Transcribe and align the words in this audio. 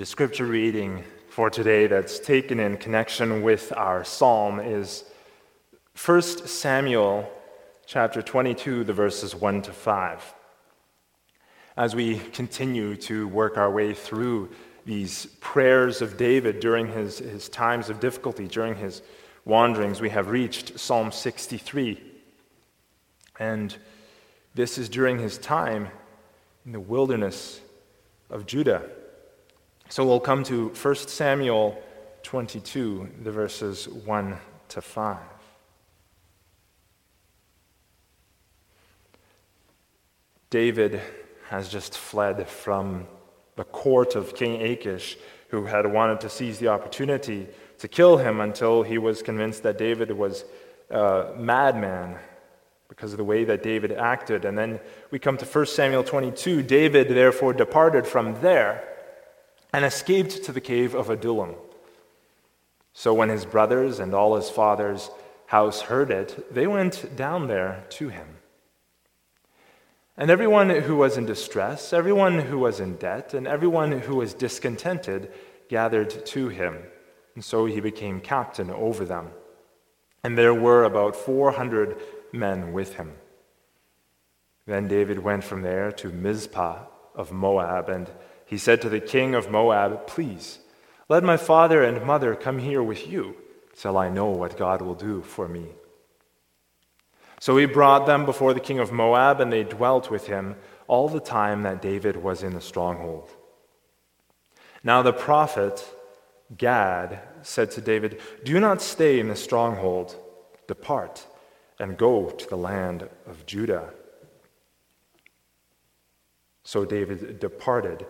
The 0.00 0.06
scripture 0.06 0.46
reading 0.46 1.04
for 1.28 1.50
today 1.50 1.86
that's 1.86 2.18
taken 2.18 2.58
in 2.58 2.78
connection 2.78 3.42
with 3.42 3.70
our 3.76 4.02
psalm 4.02 4.58
is 4.58 5.04
1 6.02 6.22
Samuel 6.22 7.30
chapter 7.84 8.22
22, 8.22 8.84
the 8.84 8.94
verses 8.94 9.34
1 9.34 9.60
to 9.60 9.74
5. 9.74 10.34
As 11.76 11.94
we 11.94 12.18
continue 12.18 12.96
to 12.96 13.28
work 13.28 13.58
our 13.58 13.70
way 13.70 13.92
through 13.92 14.48
these 14.86 15.26
prayers 15.40 16.00
of 16.00 16.16
David 16.16 16.60
during 16.60 16.90
his, 16.90 17.18
his 17.18 17.50
times 17.50 17.90
of 17.90 18.00
difficulty, 18.00 18.48
during 18.48 18.76
his 18.76 19.02
wanderings, 19.44 20.00
we 20.00 20.08
have 20.08 20.30
reached 20.30 20.80
Psalm 20.80 21.12
63. 21.12 22.00
And 23.38 23.76
this 24.54 24.78
is 24.78 24.88
during 24.88 25.18
his 25.18 25.36
time 25.36 25.88
in 26.64 26.72
the 26.72 26.80
wilderness 26.80 27.60
of 28.30 28.46
Judah. 28.46 28.88
So 29.90 30.06
we'll 30.06 30.20
come 30.20 30.44
to 30.44 30.68
1 30.68 30.94
Samuel 30.94 31.76
22, 32.22 33.08
the 33.24 33.32
verses 33.32 33.88
1 33.88 34.36
to 34.68 34.80
5. 34.80 35.18
David 40.48 41.00
has 41.48 41.68
just 41.68 41.98
fled 41.98 42.48
from 42.48 43.08
the 43.56 43.64
court 43.64 44.14
of 44.14 44.36
King 44.36 44.62
Achish, 44.62 45.18
who 45.48 45.64
had 45.64 45.92
wanted 45.92 46.20
to 46.20 46.28
seize 46.28 46.60
the 46.60 46.68
opportunity 46.68 47.48
to 47.78 47.88
kill 47.88 48.16
him 48.16 48.40
until 48.40 48.84
he 48.84 48.96
was 48.96 49.22
convinced 49.22 49.64
that 49.64 49.76
David 49.76 50.12
was 50.12 50.44
a 50.90 51.32
madman 51.36 52.16
because 52.88 53.10
of 53.10 53.18
the 53.18 53.24
way 53.24 53.42
that 53.42 53.64
David 53.64 53.90
acted. 53.90 54.44
And 54.44 54.56
then 54.56 54.78
we 55.10 55.18
come 55.18 55.36
to 55.36 55.44
1 55.44 55.66
Samuel 55.66 56.04
22. 56.04 56.62
David 56.62 57.08
therefore 57.08 57.52
departed 57.52 58.06
from 58.06 58.40
there 58.40 58.86
and 59.72 59.84
escaped 59.84 60.44
to 60.44 60.52
the 60.52 60.60
cave 60.60 60.94
of 60.94 61.10
Adullam. 61.10 61.54
So 62.92 63.14
when 63.14 63.28
his 63.28 63.44
brothers 63.44 64.00
and 64.00 64.14
all 64.14 64.36
his 64.36 64.50
father's 64.50 65.10
house 65.46 65.82
heard 65.82 66.10
it, 66.10 66.52
they 66.52 66.66
went 66.66 67.16
down 67.16 67.46
there 67.46 67.84
to 67.90 68.08
him. 68.08 68.26
And 70.16 70.30
everyone 70.30 70.68
who 70.68 70.96
was 70.96 71.16
in 71.16 71.24
distress, 71.24 71.92
everyone 71.92 72.40
who 72.40 72.58
was 72.58 72.78
in 72.78 72.96
debt, 72.96 73.32
and 73.32 73.46
everyone 73.46 73.92
who 73.92 74.16
was 74.16 74.34
discontented 74.34 75.32
gathered 75.68 76.26
to 76.26 76.48
him. 76.48 76.76
And 77.34 77.44
so 77.44 77.64
he 77.64 77.80
became 77.80 78.20
captain 78.20 78.70
over 78.70 79.04
them. 79.04 79.30
And 80.22 80.36
there 80.36 80.52
were 80.52 80.84
about 80.84 81.16
400 81.16 81.96
men 82.32 82.72
with 82.72 82.96
him. 82.96 83.14
Then 84.66 84.88
David 84.88 85.20
went 85.20 85.42
from 85.42 85.62
there 85.62 85.90
to 85.92 86.10
Mizpah 86.10 86.84
of 87.14 87.32
Moab 87.32 87.88
and 87.88 88.10
he 88.50 88.58
said 88.58 88.82
to 88.82 88.88
the 88.88 88.98
king 88.98 89.36
of 89.36 89.48
Moab, 89.48 90.08
Please, 90.08 90.58
let 91.08 91.22
my 91.22 91.36
father 91.36 91.84
and 91.84 92.04
mother 92.04 92.34
come 92.34 92.58
here 92.58 92.82
with 92.82 93.06
you, 93.06 93.36
till 93.76 93.96
I 93.96 94.08
know 94.08 94.26
what 94.26 94.58
God 94.58 94.82
will 94.82 94.96
do 94.96 95.22
for 95.22 95.46
me. 95.46 95.66
So 97.38 97.56
he 97.56 97.66
brought 97.66 98.06
them 98.06 98.26
before 98.26 98.52
the 98.52 98.58
king 98.58 98.80
of 98.80 98.90
Moab, 98.90 99.40
and 99.40 99.52
they 99.52 99.62
dwelt 99.62 100.10
with 100.10 100.26
him 100.26 100.56
all 100.88 101.08
the 101.08 101.20
time 101.20 101.62
that 101.62 101.80
David 101.80 102.16
was 102.16 102.42
in 102.42 102.52
the 102.52 102.60
stronghold. 102.60 103.30
Now 104.82 105.00
the 105.02 105.12
prophet 105.12 105.84
Gad 106.58 107.20
said 107.42 107.70
to 107.70 107.80
David, 107.80 108.20
Do 108.44 108.58
not 108.58 108.82
stay 108.82 109.20
in 109.20 109.28
the 109.28 109.36
stronghold, 109.36 110.16
depart 110.66 111.24
and 111.78 111.96
go 111.96 112.30
to 112.30 112.48
the 112.48 112.56
land 112.56 113.08
of 113.28 113.46
Judah. 113.46 113.90
So 116.64 116.84
David 116.84 117.38
departed 117.38 118.06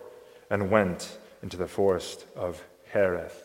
and 0.51 0.69
went 0.69 1.17
into 1.41 1.55
the 1.55 1.67
forest 1.67 2.25
of 2.35 2.61
Hereth. 2.93 3.41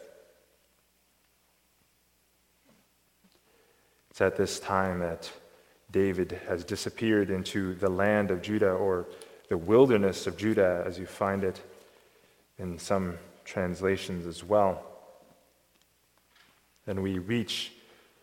It's 4.11 4.21
at 4.21 4.37
this 4.37 4.59
time 4.59 4.99
that 4.99 5.31
David 5.93 6.41
has 6.49 6.65
disappeared 6.65 7.31
into 7.31 7.75
the 7.75 7.89
land 7.89 8.33
of 8.33 8.43
Judah 8.43 8.73
or 8.73 9.07
the 9.49 9.57
wilderness 9.57 10.27
of 10.27 10.37
Judah, 10.37 10.83
as 10.85 10.99
you 10.99 11.07
find 11.07 11.45
it 11.45 11.61
in 12.59 12.77
some 12.77 13.19
translations 13.45 14.27
as 14.27 14.43
well. 14.43 14.83
And 16.89 17.05
we 17.05 17.21
reach 17.21 17.71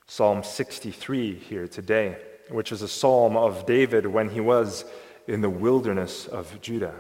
Psalm 0.07 0.43
63 0.43 1.35
here 1.35 1.69
today, 1.69 2.17
which 2.49 2.73
is 2.73 2.81
a 2.81 2.89
psalm 2.89 3.37
of 3.37 3.65
David 3.65 4.05
when 4.07 4.29
he 4.29 4.41
was 4.41 4.83
in 5.25 5.39
the 5.39 5.49
wilderness 5.49 6.27
of 6.27 6.59
Judah. 6.61 6.95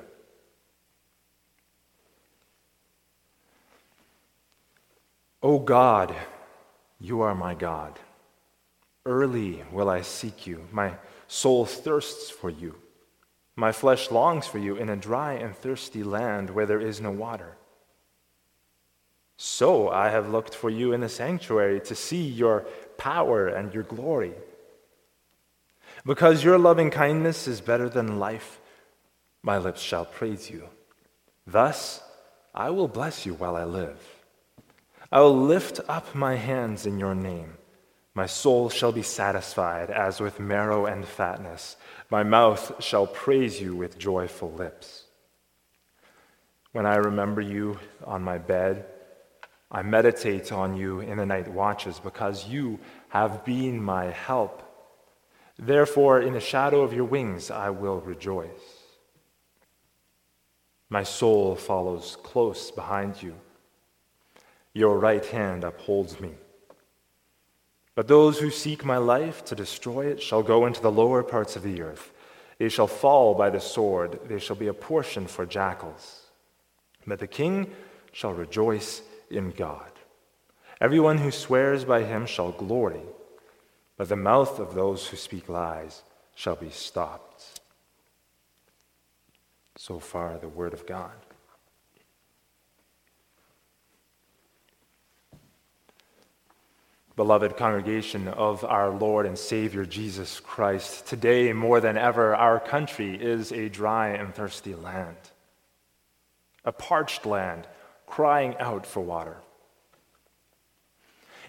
O 5.43 5.59
God, 5.59 6.15
you 7.01 7.21
are 7.21 7.35
my 7.35 7.53
God. 7.53 7.99
Early 9.05 9.61
will 9.73 9.89
I 9.89 10.01
seek 10.01 10.47
you. 10.47 10.65
My 10.71 10.93
soul 11.27 11.65
thirsts 11.65 12.29
for 12.29 12.49
you. 12.49 12.75
My 13.57 13.73
flesh 13.73 14.09
longs 14.09 14.47
for 14.47 14.57
you 14.57 14.77
in 14.77 14.87
a 14.87 14.95
dry 14.95 15.33
and 15.33 15.53
thirsty 15.53 16.01
land 16.01 16.49
where 16.49 16.65
there 16.65 16.79
is 16.79 17.01
no 17.01 17.11
water. 17.11 17.57
So 19.35 19.89
I 19.89 20.09
have 20.09 20.29
looked 20.29 20.55
for 20.55 20.69
you 20.69 20.93
in 20.93 21.01
the 21.01 21.09
sanctuary 21.09 21.81
to 21.81 21.93
see 21.93 22.23
your 22.23 22.61
power 22.97 23.47
and 23.47 23.73
your 23.73 23.83
glory. 23.83 24.33
Because 26.05 26.41
your 26.41 26.57
loving 26.57 26.89
kindness 26.89 27.49
is 27.49 27.59
better 27.59 27.89
than 27.89 28.17
life, 28.17 28.61
my 29.41 29.57
lips 29.57 29.81
shall 29.81 30.05
praise 30.05 30.49
you. 30.49 30.69
Thus 31.45 32.01
I 32.55 32.69
will 32.69 32.87
bless 32.87 33.25
you 33.25 33.33
while 33.33 33.57
I 33.57 33.65
live. 33.65 34.12
I 35.13 35.19
will 35.19 35.37
lift 35.37 35.79
up 35.87 36.15
my 36.15 36.37
hands 36.37 36.87
in 36.87 36.97
your 36.97 37.13
name. 37.13 37.53
My 38.15 38.25
soul 38.25 38.67
shall 38.71 38.91
be 38.91 39.03
satisfied 39.03 39.91
as 39.91 40.19
with 40.19 40.39
marrow 40.39 40.87
and 40.87 41.07
fatness. 41.07 41.77
My 42.09 42.23
mouth 42.23 42.83
shall 42.83 43.05
praise 43.05 43.61
you 43.61 43.75
with 43.75 43.99
joyful 43.99 44.51
lips. 44.53 45.03
When 46.71 46.87
I 46.87 46.95
remember 46.95 47.41
you 47.41 47.77
on 48.03 48.23
my 48.23 48.39
bed, 48.39 48.87
I 49.69 49.83
meditate 49.83 50.51
on 50.51 50.75
you 50.75 51.01
in 51.01 51.19
the 51.19 51.27
night 51.27 51.47
watches 51.47 51.99
because 51.99 52.47
you 52.47 52.79
have 53.09 53.45
been 53.45 53.83
my 53.83 54.05
help. 54.05 54.63
Therefore, 55.59 56.21
in 56.21 56.33
the 56.33 56.39
shadow 56.39 56.81
of 56.81 56.91
your 56.91 57.05
wings, 57.05 57.51
I 57.51 57.69
will 57.69 58.01
rejoice. 58.01 58.49
My 60.89 61.03
soul 61.03 61.55
follows 61.55 62.17
close 62.23 62.71
behind 62.71 63.21
you. 63.21 63.35
Your 64.73 64.97
right 64.97 65.25
hand 65.25 65.63
upholds 65.63 66.19
me. 66.19 66.31
But 67.95 68.07
those 68.07 68.39
who 68.39 68.49
seek 68.49 68.83
my 68.83 68.97
life 68.97 69.45
to 69.45 69.55
destroy 69.55 70.07
it 70.07 70.21
shall 70.21 70.41
go 70.41 70.65
into 70.65 70.81
the 70.81 70.91
lower 70.91 71.21
parts 71.21 71.55
of 71.55 71.63
the 71.63 71.81
earth. 71.81 72.11
They 72.57 72.69
shall 72.69 72.87
fall 72.87 73.35
by 73.35 73.49
the 73.49 73.59
sword, 73.59 74.19
they 74.27 74.39
shall 74.39 74.55
be 74.55 74.67
a 74.67 74.73
portion 74.73 75.27
for 75.27 75.45
jackals. 75.45 76.21
But 77.05 77.19
the 77.19 77.27
king 77.27 77.71
shall 78.11 78.33
rejoice 78.33 79.01
in 79.29 79.51
God. 79.51 79.91
Everyone 80.81 81.17
who 81.17 81.31
swears 81.31 81.85
by 81.85 82.03
him 82.03 82.25
shall 82.25 82.51
glory, 82.51 83.01
but 83.97 84.09
the 84.09 84.15
mouth 84.15 84.59
of 84.59 84.73
those 84.73 85.07
who 85.07 85.17
speak 85.17 85.49
lies 85.49 86.03
shall 86.35 86.55
be 86.55 86.69
stopped. 86.69 87.61
So 89.77 89.99
far, 89.99 90.37
the 90.37 90.47
word 90.47 90.73
of 90.73 90.85
God. 90.85 91.11
Beloved 97.15 97.57
congregation 97.57 98.27
of 98.27 98.63
our 98.63 98.89
Lord 98.89 99.27
and 99.27 99.37
Savior 99.37 99.85
Jesus 99.85 100.39
Christ, 100.39 101.05
today 101.05 101.53
more 101.53 101.79
than 101.79 101.95
ever, 101.95 102.35
our 102.35 102.59
country 102.59 103.15
is 103.15 103.51
a 103.51 103.69
dry 103.69 104.09
and 104.09 104.33
thirsty 104.33 104.73
land, 104.73 105.17
a 106.65 106.71
parched 106.71 107.27
land 107.27 107.67
crying 108.07 108.55
out 108.57 108.87
for 108.87 109.01
water. 109.01 109.37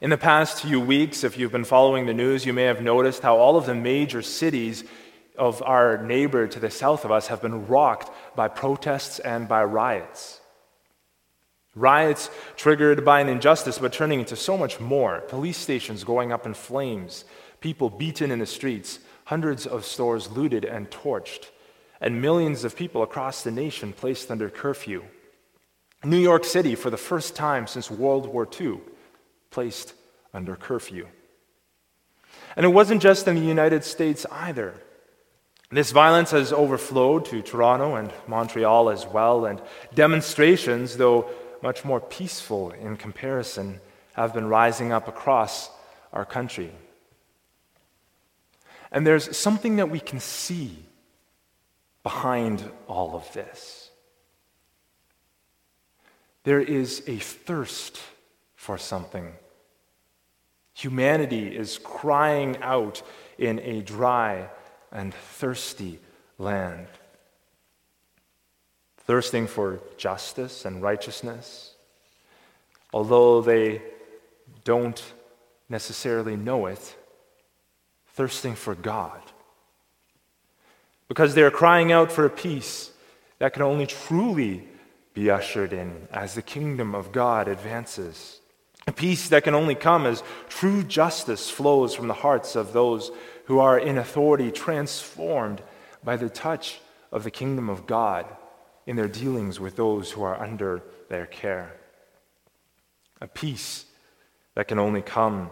In 0.03 0.11
the 0.11 0.19
past 0.19 0.61
few 0.61 0.79
weeks, 0.79 1.25
if 1.25 1.39
you've 1.39 1.51
been 1.51 1.65
following 1.65 2.05
the 2.05 2.13
news, 2.13 2.45
you 2.45 2.53
may 2.53 2.65
have 2.65 2.83
noticed 2.83 3.23
how 3.23 3.39
all 3.39 3.57
of 3.57 3.65
the 3.65 3.75
major 3.75 4.21
cities 4.21 4.85
of 5.39 5.63
our 5.63 5.97
neighbor 5.97 6.47
to 6.47 6.61
the 6.61 6.71
south 6.71 7.07
of 7.07 7.11
us 7.11 7.29
have 7.29 7.41
been 7.41 7.67
rocked 7.69 8.11
by 8.37 8.49
protests 8.49 9.19
and 9.19 9.49
by 9.49 9.65
riots. 9.65 10.41
Riots 11.75 12.31
triggered 12.57 13.05
by 13.05 13.21
an 13.21 13.29
injustice, 13.29 13.79
but 13.79 13.93
turning 13.93 14.21
into 14.21 14.37
so 14.37 14.57
much 14.57 14.79
more. 14.79 15.21
Police 15.23 15.59
stations 15.59 16.05
going 16.05 16.33
up 16.33 16.47
in 16.47 16.55
flames, 16.55 17.25
people 17.61 17.91
beaten 17.91 18.31
in 18.31 18.39
the 18.39 18.47
streets, 18.47 19.01
hundreds 19.25 19.67
of 19.67 19.85
stores 19.85 20.31
looted 20.31 20.65
and 20.65 20.91
torched, 20.91 21.51
and 22.01 22.23
millions 22.23 22.65
of 22.65 22.77
people 22.77 23.03
across 23.03 23.43
the 23.43 23.51
nation 23.51 23.93
placed 23.93 24.31
under 24.31 24.49
curfew. 24.49 25.03
New 26.05 26.19
York 26.19 26.45
City, 26.45 26.75
for 26.75 26.91
the 26.91 26.97
first 26.97 27.35
time 27.35 27.67
since 27.67 27.91
World 27.91 28.27
War 28.27 28.47
II, 28.61 28.79
placed 29.51 29.95
under 30.33 30.55
curfew. 30.55 31.09
And 32.57 32.67
it 32.67 32.69
wasn't 32.69 33.03
just 33.03 33.27
in 33.27 33.35
the 33.35 33.41
United 33.41 33.85
States 33.85 34.27
either. 34.31 34.75
This 35.71 35.91
violence 35.91 36.31
has 36.31 36.53
overflowed 36.53 37.25
to 37.27 37.43
Toronto 37.43 37.97
and 37.97 38.13
Montreal 38.29 38.91
as 38.91 39.07
well, 39.07 39.47
and 39.47 39.61
demonstrations, 39.95 40.97
though 40.99 41.31
much 41.65 41.83
more 41.83 42.01
peaceful 42.01 42.71
in 42.73 42.95
comparison, 42.95 43.81
have 44.13 44.35
been 44.35 44.47
rising 44.47 44.93
up 44.93 45.09
across 45.09 45.71
our 46.13 46.27
country. 46.27 46.71
And 48.93 49.07
there's 49.07 49.35
something 49.37 49.77
that 49.77 49.89
we 49.89 49.99
can 49.99 50.21
see 50.21 50.77
behind 52.03 52.63
all 52.87 53.17
of 53.17 53.33
this. 53.33 53.91
There 56.45 56.61
is 56.61 57.03
a 57.07 57.17
thirst 57.17 57.99
for 58.55 58.77
something. 58.77 59.33
Humanity 60.75 61.57
is 61.57 61.79
crying 61.79 62.59
out 62.61 63.03
in 63.39 63.59
a 63.61 63.81
dry 63.81 64.51
and 64.93 65.15
thirsty 65.15 65.99
land, 66.37 66.89
thirsting 69.07 69.47
for 69.47 69.81
justice 69.97 70.65
and 70.65 70.83
righteousness, 70.83 71.75
although 72.93 73.43
they 73.43 73.83
don't 74.65 75.03
necessarily 75.69 76.37
know 76.37 76.67
it, 76.67 76.97
thirsting 78.09 78.55
for 78.55 78.75
God. 78.75 79.21
Because 81.09 81.35
they're 81.35 81.51
crying 81.51 81.93
out 81.93 82.11
for 82.11 82.25
a 82.25 82.31
peace 82.31 82.93
that 83.39 83.53
can 83.53 83.63
only 83.63 83.87
truly 83.87 84.67
be 85.13 85.31
ushered 85.31 85.73
in 85.73 86.09
as 86.11 86.35
the 86.35 86.43
kingdom 86.43 86.95
of 86.95 87.13
God 87.13 87.47
advances. 87.47 88.41
A 88.87 88.93
peace 88.93 89.29
that 89.29 89.45
can 89.45 89.55
only 89.55 89.75
come 89.75 90.07
as 90.07 90.23
true 90.49 90.83
justice 90.83 91.51
flows 91.51 91.95
from 91.95 92.09
the 92.09 92.15
hearts 92.15 92.57
of 92.57 92.73
those 92.73 93.11
who 93.47 93.59
are 93.59 93.79
in 93.79 93.99
authority, 93.99 94.51
transformed 94.51 95.63
by 96.03 96.17
the 96.17 96.31
touch 96.31 96.81
of 97.13 97.25
the 97.25 97.31
kingdom 97.31 97.69
of 97.69 97.87
God 97.87 98.27
in 98.87 98.97
their 98.97 99.09
dealings 99.09 99.59
with 99.59 99.77
those 99.77 100.11
who 100.11 100.23
are 100.23 100.41
under 100.41 100.83
their 101.09 101.27
care. 101.27 101.77
A 103.21 103.27
peace 103.27 103.87
that 104.55 104.69
can 104.69 104.79
only 104.79 105.03
come 105.03 105.51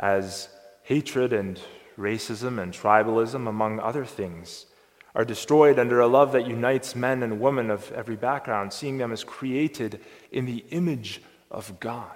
as 0.00 0.48
hatred 0.82 1.32
and 1.32 1.60
racism 1.98 2.60
and 2.60 2.72
tribalism, 2.72 3.48
among 3.48 3.80
other 3.80 4.04
things, 4.04 4.66
are 5.14 5.24
destroyed 5.24 5.78
under 5.78 6.00
a 6.00 6.06
love 6.06 6.32
that 6.32 6.46
unites 6.46 6.94
men 6.94 7.22
and 7.22 7.40
women 7.40 7.70
of 7.70 7.90
every 7.92 8.16
background, 8.16 8.72
seeing 8.72 8.98
them 8.98 9.12
as 9.12 9.24
created 9.24 10.00
in 10.30 10.46
the 10.46 10.64
image 10.70 11.22
of 11.50 11.80
God. 11.80 12.10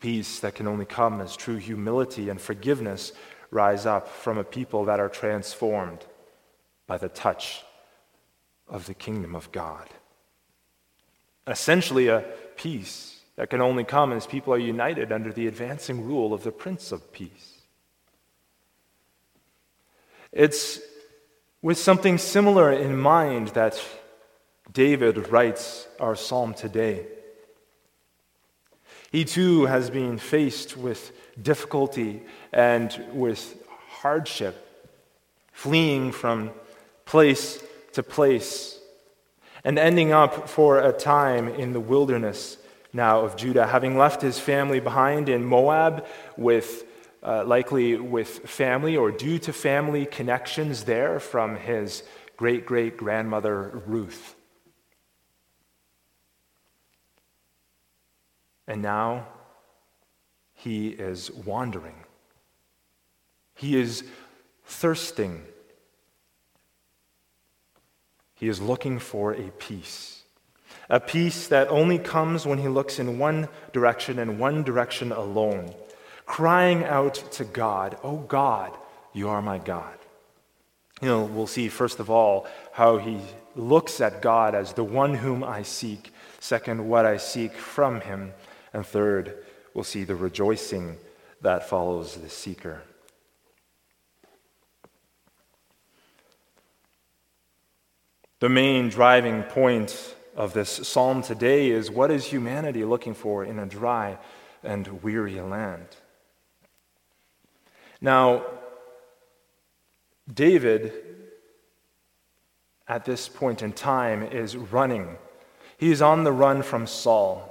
Peace 0.00 0.40
that 0.40 0.54
can 0.54 0.66
only 0.66 0.86
come 0.86 1.20
as 1.20 1.36
true 1.36 1.58
humility 1.58 2.30
and 2.30 2.40
forgiveness 2.40 3.12
rise 3.50 3.84
up 3.86 4.08
from 4.08 4.38
a 4.38 4.44
people 4.44 4.84
that 4.86 4.98
are 4.98 5.08
transformed 5.08 6.06
by 6.86 6.96
the 6.96 7.08
touch 7.08 7.62
of 8.70 8.86
the 8.86 8.94
kingdom 8.94 9.34
of 9.34 9.52
God. 9.52 9.88
Essentially, 11.46 12.08
a 12.08 12.24
peace 12.56 13.20
that 13.36 13.50
can 13.50 13.60
only 13.60 13.84
come 13.84 14.12
as 14.12 14.26
people 14.26 14.54
are 14.54 14.58
united 14.58 15.12
under 15.12 15.32
the 15.32 15.46
advancing 15.46 16.04
rule 16.04 16.32
of 16.32 16.44
the 16.44 16.52
Prince 16.52 16.92
of 16.92 17.12
Peace. 17.12 17.58
It's 20.32 20.80
with 21.62 21.78
something 21.78 22.18
similar 22.18 22.72
in 22.72 22.98
mind 22.98 23.48
that 23.48 23.82
David 24.72 25.28
writes 25.28 25.88
our 25.98 26.14
psalm 26.14 26.54
today. 26.54 27.06
He 29.10 29.24
too 29.24 29.66
has 29.66 29.90
been 29.90 30.18
faced 30.18 30.76
with 30.76 31.12
difficulty 31.42 32.22
and 32.52 33.06
with 33.12 33.60
hardship, 33.88 34.86
fleeing 35.52 36.12
from 36.12 36.52
place 37.04 37.62
to 37.92 38.02
place, 38.02 38.78
and 39.64 39.78
ending 39.78 40.12
up 40.12 40.48
for 40.48 40.78
a 40.78 40.92
time 40.92 41.48
in 41.48 41.72
the 41.72 41.80
wilderness 41.80 42.56
now 42.92 43.20
of 43.20 43.36
Judah, 43.36 43.66
having 43.66 43.96
left 43.96 44.22
his 44.22 44.38
family 44.38 44.80
behind 44.80 45.28
in 45.28 45.44
Moab 45.44 46.06
with 46.36 46.84
uh, 47.22 47.44
likely 47.44 47.96
with 47.96 48.48
family 48.48 48.96
or 48.96 49.10
due 49.10 49.38
to 49.38 49.52
family 49.52 50.06
connections 50.06 50.84
there 50.84 51.20
from 51.20 51.56
his 51.56 52.02
great 52.36 52.64
great 52.64 52.96
grandmother 52.96 53.82
Ruth. 53.86 54.34
And 58.66 58.82
now 58.82 59.26
he 60.54 60.88
is 60.88 61.30
wandering. 61.30 62.04
He 63.54 63.76
is 63.76 64.04
thirsting. 64.64 65.42
He 68.40 68.48
is 68.48 68.60
looking 68.60 68.98
for 68.98 69.32
a 69.32 69.50
peace. 69.58 70.22
A 70.88 70.98
peace 70.98 71.46
that 71.48 71.68
only 71.68 71.98
comes 71.98 72.46
when 72.46 72.58
he 72.58 72.66
looks 72.66 72.98
in 72.98 73.18
one 73.18 73.48
direction 73.72 74.18
and 74.18 74.40
one 74.40 74.64
direction 74.64 75.12
alone 75.12 75.72
crying 76.30 76.84
out 76.84 77.14
to 77.32 77.44
God, 77.44 77.98
Oh 78.04 78.18
God, 78.18 78.72
you 79.12 79.28
are 79.28 79.42
my 79.42 79.58
God. 79.58 79.98
You 81.02 81.08
know, 81.08 81.24
we'll 81.24 81.48
see, 81.48 81.68
first 81.68 81.98
of 81.98 82.08
all, 82.08 82.46
how 82.72 82.98
he 82.98 83.18
looks 83.56 84.00
at 84.00 84.22
God 84.22 84.54
as 84.54 84.72
the 84.72 84.84
one 84.84 85.12
whom 85.12 85.42
I 85.42 85.62
seek. 85.62 86.12
Second, 86.38 86.88
what 86.88 87.04
I 87.04 87.16
seek 87.16 87.52
from 87.54 88.00
him. 88.00 88.32
And 88.72 88.86
third, 88.86 89.44
we'll 89.74 89.82
see 89.82 90.04
the 90.04 90.14
rejoicing 90.14 90.98
that 91.40 91.68
follows 91.68 92.14
the 92.14 92.28
seeker. 92.28 92.82
The 98.40 98.48
main 98.48 98.88
driving 98.88 99.42
point 99.42 100.16
of 100.34 100.54
this 100.54 100.70
psalm 100.88 101.22
today 101.22 101.70
is 101.70 101.90
what 101.90 102.10
is 102.10 102.24
humanity 102.24 102.84
looking 102.86 103.12
for 103.12 103.44
in 103.44 103.58
a 103.58 103.66
dry 103.66 104.18
and 104.64 105.02
weary 105.02 105.38
land? 105.42 105.86
Now, 108.00 108.46
David, 110.32 110.90
at 112.88 113.04
this 113.04 113.28
point 113.28 113.60
in 113.60 113.72
time, 113.72 114.22
is 114.22 114.56
running. 114.56 115.18
He 115.76 115.92
is 115.92 116.00
on 116.00 116.24
the 116.24 116.32
run 116.32 116.62
from 116.62 116.86
Saul. 116.86 117.46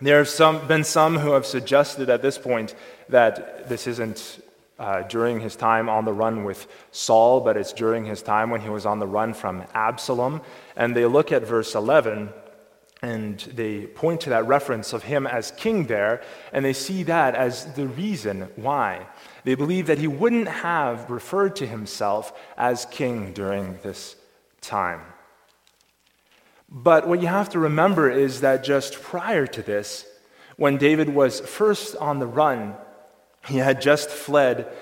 There 0.00 0.16
have 0.16 0.30
some, 0.30 0.66
been 0.66 0.84
some 0.84 1.18
who 1.18 1.32
have 1.32 1.44
suggested 1.44 2.08
at 2.08 2.22
this 2.22 2.38
point 2.38 2.74
that 3.10 3.68
this 3.68 3.86
isn't 3.86 4.42
uh, 4.80 5.02
during 5.02 5.40
his 5.40 5.54
time 5.56 5.90
on 5.90 6.06
the 6.06 6.12
run 6.12 6.42
with 6.42 6.66
Saul, 6.90 7.42
but 7.42 7.56
it's 7.58 7.74
during 7.74 8.06
his 8.06 8.22
time 8.22 8.48
when 8.48 8.62
he 8.62 8.70
was 8.70 8.86
on 8.86 8.98
the 8.98 9.06
run 9.06 9.34
from 9.34 9.62
Absalom. 9.74 10.40
And 10.74 10.96
they 10.96 11.04
look 11.04 11.30
at 11.30 11.46
verse 11.46 11.74
11 11.74 12.30
and 13.02 13.38
they 13.54 13.86
point 13.86 14.22
to 14.22 14.30
that 14.30 14.46
reference 14.46 14.92
of 14.92 15.02
him 15.02 15.26
as 15.26 15.52
king 15.52 15.86
there, 15.86 16.22
and 16.52 16.62
they 16.62 16.74
see 16.74 17.02
that 17.04 17.34
as 17.34 17.72
the 17.74 17.88
reason 17.88 18.48
why. 18.56 19.06
They 19.44 19.54
believe 19.54 19.86
that 19.86 19.98
he 19.98 20.06
wouldn't 20.06 20.48
have 20.48 21.10
referred 21.10 21.56
to 21.56 21.66
himself 21.66 22.38
as 22.58 22.84
king 22.86 23.32
during 23.32 23.78
this 23.82 24.16
time. 24.60 25.00
But 26.68 27.08
what 27.08 27.22
you 27.22 27.28
have 27.28 27.48
to 27.50 27.58
remember 27.58 28.10
is 28.10 28.42
that 28.42 28.64
just 28.64 29.00
prior 29.00 29.46
to 29.46 29.62
this, 29.62 30.06
when 30.56 30.76
David 30.76 31.08
was 31.08 31.40
first 31.40 31.96
on 31.96 32.18
the 32.18 32.26
run, 32.26 32.74
he 33.46 33.58
had 33.58 33.80
just 33.80 34.10
fled 34.10 34.72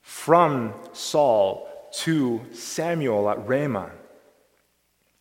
from 0.00 0.74
Saul 0.92 1.68
to 1.92 2.40
Samuel 2.52 3.28
at 3.30 3.46
Ramah. 3.46 3.92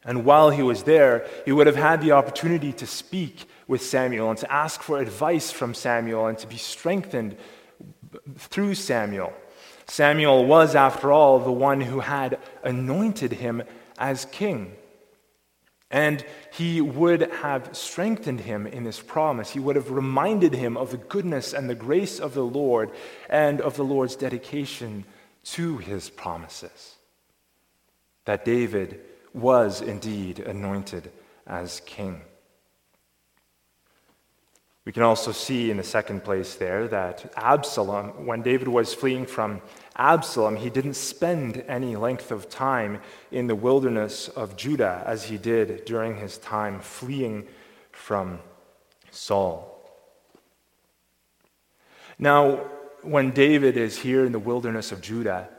And 0.04 0.24
while 0.24 0.50
he 0.50 0.64
was 0.64 0.84
there, 0.84 1.28
he 1.46 1.52
would 1.52 1.68
have 1.68 1.76
had 1.76 2.02
the 2.02 2.14
opportunity 2.14 2.72
to 2.74 2.88
speak 2.88 3.46
with 3.68 3.82
Samuel 3.82 4.30
and 4.30 4.40
to 4.40 4.52
ask 4.52 4.82
for 4.82 5.00
advice 5.00 5.52
from 5.52 5.74
Samuel 5.74 6.28
and 6.28 6.38
to 6.38 6.48
be 6.48 6.58
strengthened 6.58 7.36
through 8.38 8.76
Samuel. 8.76 9.34
Samuel 9.86 10.46
was, 10.46 10.76
after 10.76 11.12
all, 11.12 11.40
the 11.40 11.52
one 11.52 11.82
who 11.82 12.00
had 12.00 12.40
anointed 12.64 13.34
him 13.34 13.64
as 13.98 14.26
king. 14.26 14.74
And 15.90 16.26
he 16.52 16.82
would 16.82 17.22
have 17.32 17.76
strengthened 17.76 18.42
him 18.42 18.68
in 18.68 18.84
this 18.84 19.00
promise. 19.00 19.52
He 19.52 19.60
would 19.60 19.78
have 19.78 19.90
reminded 19.90 20.54
him 20.54 20.76
of 20.76 20.92
the 20.92 20.98
goodness 20.98 21.54
and 21.54 21.70
the 21.70 21.76
grace 21.76 22.20
of 22.20 22.34
the 22.34 22.44
Lord 22.46 22.92
and 23.30 23.62
of 23.62 23.78
the 23.78 23.86
Lord's 23.86 24.16
dedication 24.16 25.06
to 25.46 25.78
his 25.78 26.10
promises. 26.10 26.96
That 28.26 28.44
David 28.44 29.00
was 29.34 29.82
indeed 29.82 30.40
anointed 30.40 31.10
as 31.46 31.80
king. 31.86 32.22
We 34.88 34.94
can 34.94 35.04
also 35.04 35.34
see 35.34 35.70
in 35.70 35.76
the 35.76 35.84
second 35.84 36.24
place 36.24 36.56
there 36.56 36.88
that 36.88 37.34
Absalom, 37.36 38.26
when 38.26 38.42
David 38.42 38.70
was 38.70 38.94
fleeing 38.94 39.26
from 39.26 39.62
Absalom, 39.98 40.56
he 40.56 40.70
didn't 40.70 40.94
spend 40.94 41.62
any 41.68 41.98
length 41.98 42.32
of 42.32 42.50
time 42.50 43.02
in 43.30 43.48
the 43.48 43.54
wilderness 43.54 44.30
of 44.30 44.56
Judah 44.56 45.04
as 45.06 45.26
he 45.26 45.38
did 45.38 45.84
during 45.84 46.16
his 46.16 46.38
time 46.38 46.80
fleeing 46.80 47.48
from 47.92 48.40
Saul. 49.12 49.92
Now, 52.18 52.56
when 53.02 53.32
David 53.32 53.76
is 53.76 54.00
here 54.00 54.24
in 54.24 54.32
the 54.32 54.40
wilderness 54.40 54.94
of 54.94 55.02
Judah, 55.02 55.50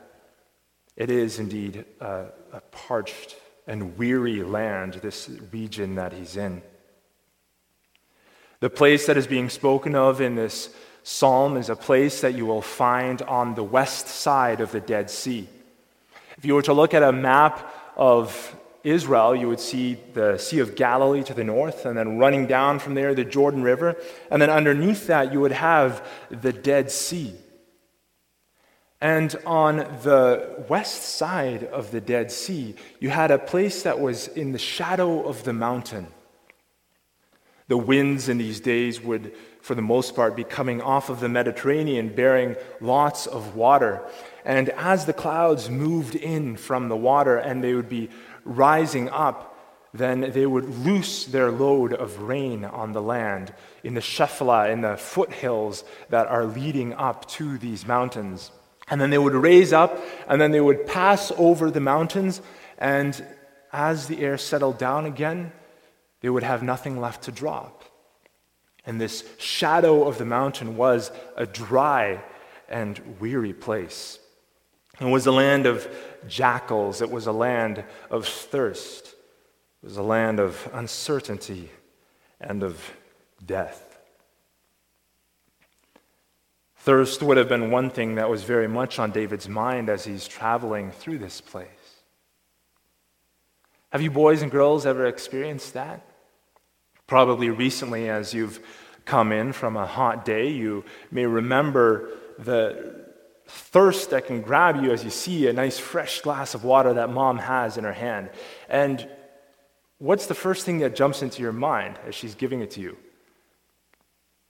it 0.95 1.11
is 1.11 1.37
indeed 1.37 1.85
a, 1.99 2.29
a 2.51 2.61
parched 2.71 3.35
and 3.67 3.95
weary 3.95 4.41
land, 4.41 4.95
this 5.03 5.29
region 5.51 5.93
that 5.93 6.13
he's 6.13 6.35
in. 6.35 6.63
The 8.61 8.69
place 8.69 9.05
that 9.05 9.15
is 9.15 9.25
being 9.25 9.49
spoken 9.49 9.95
of 9.95 10.19
in 10.19 10.35
this 10.35 10.69
psalm 11.03 11.55
is 11.55 11.69
a 11.69 11.75
place 11.77 12.21
that 12.21 12.35
you 12.35 12.45
will 12.45 12.61
find 12.61 13.21
on 13.21 13.55
the 13.55 13.63
west 13.63 14.07
side 14.07 14.59
of 14.59 14.73
the 14.73 14.81
Dead 14.81 15.09
Sea. 15.09 15.47
If 16.37 16.43
you 16.43 16.55
were 16.55 16.61
to 16.63 16.73
look 16.73 16.93
at 16.93 17.01
a 17.01 17.13
map 17.13 17.73
of 17.95 18.55
Israel, 18.83 19.33
you 19.33 19.47
would 19.47 19.61
see 19.61 19.97
the 20.13 20.37
Sea 20.37 20.59
of 20.59 20.75
Galilee 20.75 21.23
to 21.23 21.33
the 21.33 21.43
north, 21.43 21.85
and 21.85 21.97
then 21.97 22.17
running 22.17 22.47
down 22.47 22.79
from 22.79 22.95
there, 22.95 23.15
the 23.15 23.23
Jordan 23.23 23.63
River. 23.63 23.95
And 24.29 24.41
then 24.41 24.49
underneath 24.49 25.07
that, 25.07 25.31
you 25.31 25.39
would 25.39 25.51
have 25.53 26.05
the 26.29 26.53
Dead 26.53 26.91
Sea. 26.91 27.35
And 29.01 29.33
on 29.45 29.77
the 30.03 30.65
west 30.67 31.03
side 31.03 31.63
of 31.63 31.91
the 31.91 32.01
Dead 32.01 32.29
Sea, 32.29 32.75
you 32.99 33.09
had 33.09 33.31
a 33.31 33.39
place 33.39 33.83
that 33.83 34.01
was 34.01 34.27
in 34.27 34.51
the 34.51 34.59
shadow 34.59 35.23
of 35.23 35.43
the 35.45 35.53
mountain. 35.53 36.07
The 37.69 37.77
winds 37.77 38.29
in 38.29 38.39
these 38.39 38.59
days 38.59 38.99
would, 38.99 39.33
for 39.61 39.75
the 39.75 39.81
most 39.81 40.15
part, 40.15 40.35
be 40.35 40.43
coming 40.43 40.81
off 40.81 41.09
of 41.09 41.19
the 41.19 41.29
Mediterranean, 41.29 42.09
bearing 42.09 42.55
lots 42.81 43.27
of 43.27 43.55
water. 43.55 44.01
And 44.43 44.69
as 44.69 45.05
the 45.05 45.13
clouds 45.13 45.69
moved 45.69 46.15
in 46.15 46.57
from 46.57 46.89
the 46.89 46.97
water 46.97 47.37
and 47.37 47.63
they 47.63 47.75
would 47.75 47.87
be 47.87 48.09
rising 48.43 49.07
up, 49.09 49.55
then 49.93 50.31
they 50.31 50.47
would 50.47 50.65
loose 50.79 51.25
their 51.25 51.51
load 51.51 51.93
of 51.93 52.21
rain 52.21 52.65
on 52.65 52.91
the 52.91 53.01
land 53.01 53.53
in 53.83 53.93
the 53.93 54.01
Shephelah, 54.01 54.71
in 54.71 54.81
the 54.81 54.97
foothills 54.97 55.83
that 56.09 56.25
are 56.25 56.45
leading 56.45 56.93
up 56.93 57.27
to 57.29 57.59
these 57.59 57.85
mountains. 57.85 58.51
And 58.87 58.99
then 58.99 59.11
they 59.11 59.17
would 59.19 59.33
raise 59.33 59.73
up, 59.73 59.99
and 60.27 60.41
then 60.41 60.51
they 60.51 60.61
would 60.61 60.87
pass 60.87 61.31
over 61.37 61.69
the 61.69 61.79
mountains, 61.79 62.41
and 62.79 63.23
as 63.71 64.07
the 64.07 64.21
air 64.21 64.39
settled 64.39 64.79
down 64.79 65.05
again, 65.05 65.51
they 66.21 66.29
would 66.29 66.43
have 66.43 66.63
nothing 66.63 66.99
left 66.99 67.23
to 67.23 67.31
drop. 67.31 67.83
And 68.85 68.99
this 68.99 69.23
shadow 69.37 70.07
of 70.07 70.17
the 70.17 70.25
mountain 70.25 70.75
was 70.75 71.11
a 71.35 71.45
dry 71.45 72.21
and 72.67 72.99
weary 73.19 73.53
place. 73.53 74.19
It 74.99 75.05
was 75.05 75.27
a 75.27 75.31
land 75.31 75.65
of 75.65 75.87
jackals, 76.27 77.01
it 77.01 77.09
was 77.09 77.27
a 77.27 77.31
land 77.31 77.83
of 78.09 78.27
thirst, 78.27 79.07
it 79.81 79.85
was 79.85 79.97
a 79.97 80.03
land 80.03 80.39
of 80.39 80.69
uncertainty 80.73 81.69
and 82.41 82.63
of 82.63 82.93
death. 83.45 83.97
Thirst 86.77 87.21
would 87.21 87.37
have 87.37 87.49
been 87.49 87.71
one 87.71 87.89
thing 87.89 88.15
that 88.15 88.29
was 88.29 88.43
very 88.43 88.67
much 88.67 88.99
on 88.99 89.11
David's 89.11 89.47
mind 89.47 89.89
as 89.89 90.05
he's 90.05 90.27
traveling 90.27 90.91
through 90.91 91.19
this 91.19 91.39
place. 91.41 91.67
Have 93.91 94.01
you 94.01 94.11
boys 94.11 94.41
and 94.41 94.51
girls 94.51 94.85
ever 94.85 95.05
experienced 95.05 95.73
that? 95.73 96.08
Probably 97.09 97.49
recently, 97.49 98.07
as 98.07 98.35
you've 98.35 98.59
come 99.03 99.31
in 99.31 99.51
from 99.51 99.75
a 99.75 99.87
hot 99.87 100.25
day, 100.25 100.49
you 100.49 100.85
may 101.09 101.25
remember 101.25 102.11
the 102.37 103.03
thirst 103.47 104.11
that 104.11 104.27
can 104.27 104.43
grab 104.43 104.83
you 104.83 104.91
as 104.91 105.03
you 105.03 105.09
see 105.09 105.47
a 105.47 105.53
nice 105.53 105.79
fresh 105.79 106.21
glass 106.21 106.53
of 106.53 106.63
water 106.63 106.93
that 106.93 107.09
mom 107.09 107.39
has 107.39 107.79
in 107.79 107.83
her 107.83 107.93
hand. 107.93 108.29
And 108.69 109.09
what's 109.97 110.27
the 110.27 110.35
first 110.35 110.67
thing 110.67 110.77
that 110.81 110.95
jumps 110.95 111.23
into 111.23 111.41
your 111.41 111.51
mind 111.51 111.97
as 112.05 112.13
she's 112.13 112.35
giving 112.35 112.61
it 112.61 112.69
to 112.71 112.79
you? 112.79 112.95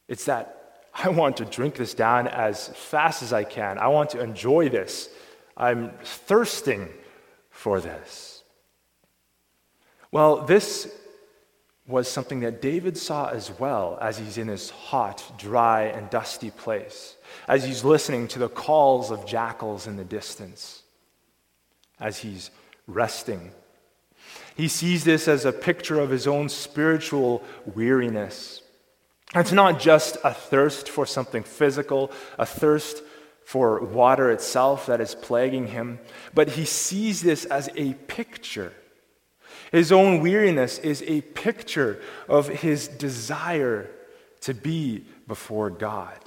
It's 0.09 0.25
that 0.25 0.83
I 0.93 1.07
want 1.07 1.37
to 1.37 1.45
drink 1.45 1.75
this 1.75 1.93
down 1.93 2.27
as 2.27 2.67
fast 2.67 3.23
as 3.23 3.31
I 3.31 3.45
can. 3.45 3.77
I 3.77 3.87
want 3.87 4.09
to 4.09 4.21
enjoy 4.21 4.67
this. 4.67 5.07
I'm 5.55 5.91
thirsting 6.03 6.89
for 7.51 7.79
this. 7.79 8.43
Well, 10.11 10.41
this 10.41 10.93
was 11.89 12.07
something 12.07 12.41
that 12.41 12.61
David 12.61 12.97
saw 12.97 13.29
as 13.29 13.51
well 13.59 13.97
as 13.99 14.19
he's 14.19 14.37
in 14.37 14.47
this 14.47 14.69
hot, 14.69 15.23
dry, 15.39 15.85
and 15.85 16.09
dusty 16.11 16.51
place, 16.51 17.15
as 17.47 17.65
he's 17.65 17.83
listening 17.83 18.27
to 18.29 18.39
the 18.39 18.47
calls 18.47 19.09
of 19.09 19.25
jackals 19.25 19.87
in 19.87 19.97
the 19.97 20.03
distance, 20.03 20.83
as 21.99 22.19
he's 22.19 22.51
resting. 22.85 23.51
He 24.55 24.67
sees 24.67 25.03
this 25.03 25.27
as 25.27 25.45
a 25.45 25.51
picture 25.51 25.99
of 25.99 26.11
his 26.11 26.27
own 26.27 26.47
spiritual 26.49 27.43
weariness. 27.73 28.61
It's 29.33 29.51
not 29.51 29.79
just 29.79 30.17
a 30.23 30.33
thirst 30.33 30.89
for 30.89 31.07
something 31.07 31.43
physical, 31.43 32.11
a 32.37 32.45
thirst 32.45 33.01
for 33.45 33.83
water 33.83 34.29
itself 34.29 34.85
that 34.85 35.01
is 35.01 35.15
plaguing 35.15 35.67
him, 35.67 35.99
but 36.35 36.49
he 36.49 36.65
sees 36.65 37.21
this 37.21 37.45
as 37.45 37.67
a 37.75 37.93
picture. 37.93 38.73
His 39.71 39.91
own 39.91 40.21
weariness 40.21 40.79
is 40.79 41.03
a 41.03 41.21
picture 41.21 42.01
of 42.27 42.47
his 42.47 42.87
desire 42.87 43.89
to 44.41 44.53
be 44.53 45.05
before 45.27 45.69
God. 45.69 46.17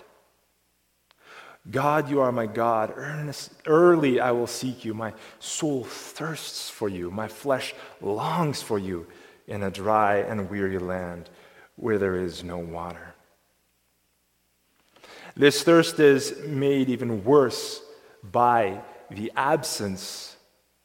God, 1.71 2.11
you 2.11 2.21
are 2.21 2.33
my 2.33 2.47
God. 2.47 2.93
Earnest, 2.97 3.53
early 3.67 4.21
I 4.21 4.33
will 4.33 4.47
seek 4.49 4.85
you. 4.85 4.95
My 4.95 5.13
soul 5.39 5.85
thirsts 5.85 6.69
for 6.69 6.89
you. 6.89 7.11
My 7.11 7.29
flesh 7.29 7.75
longs 8.01 8.61
for 8.63 8.79
you 8.79 9.07
in 9.47 9.63
a 9.63 9.71
dry 9.71 10.19
and 10.19 10.51
weary 10.51 10.79
land 10.79 11.31
where 11.77 11.99
there 11.99 12.17
is 12.17 12.43
no 12.43 12.59
water. 12.59 13.15
This 15.37 15.63
thirst 15.63 15.99
is 15.99 16.37
made 16.47 16.91
even 16.91 17.25
worse 17.25 17.81
by 18.23 18.83
the 19.11 19.33
absence 19.37 20.32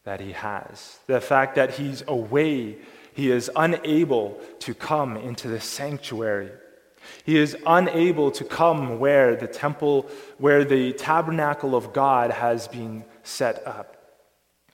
that 0.08 0.22
he 0.22 0.32
has. 0.32 1.00
The 1.08 1.20
fact 1.20 1.56
that 1.56 1.72
he's 1.72 2.02
away, 2.08 2.78
he 3.14 3.30
is 3.30 3.52
unable 3.58 4.40
to 4.60 4.74
come 4.74 5.18
into 5.18 5.50
the 5.50 5.60
sanctuary. 5.60 6.50
He 7.26 7.38
is 7.38 7.58
unable 7.66 8.32
to 8.32 8.46
come 8.46 9.00
where 9.00 9.36
the 9.36 9.48
temple, 9.48 10.10
where 10.38 10.64
the 10.64 10.94
tabernacle 10.94 11.76
of 11.76 11.92
God 11.92 12.32
has 12.32 12.70
been 12.70 13.04
set 13.24 13.68
up, 13.68 13.98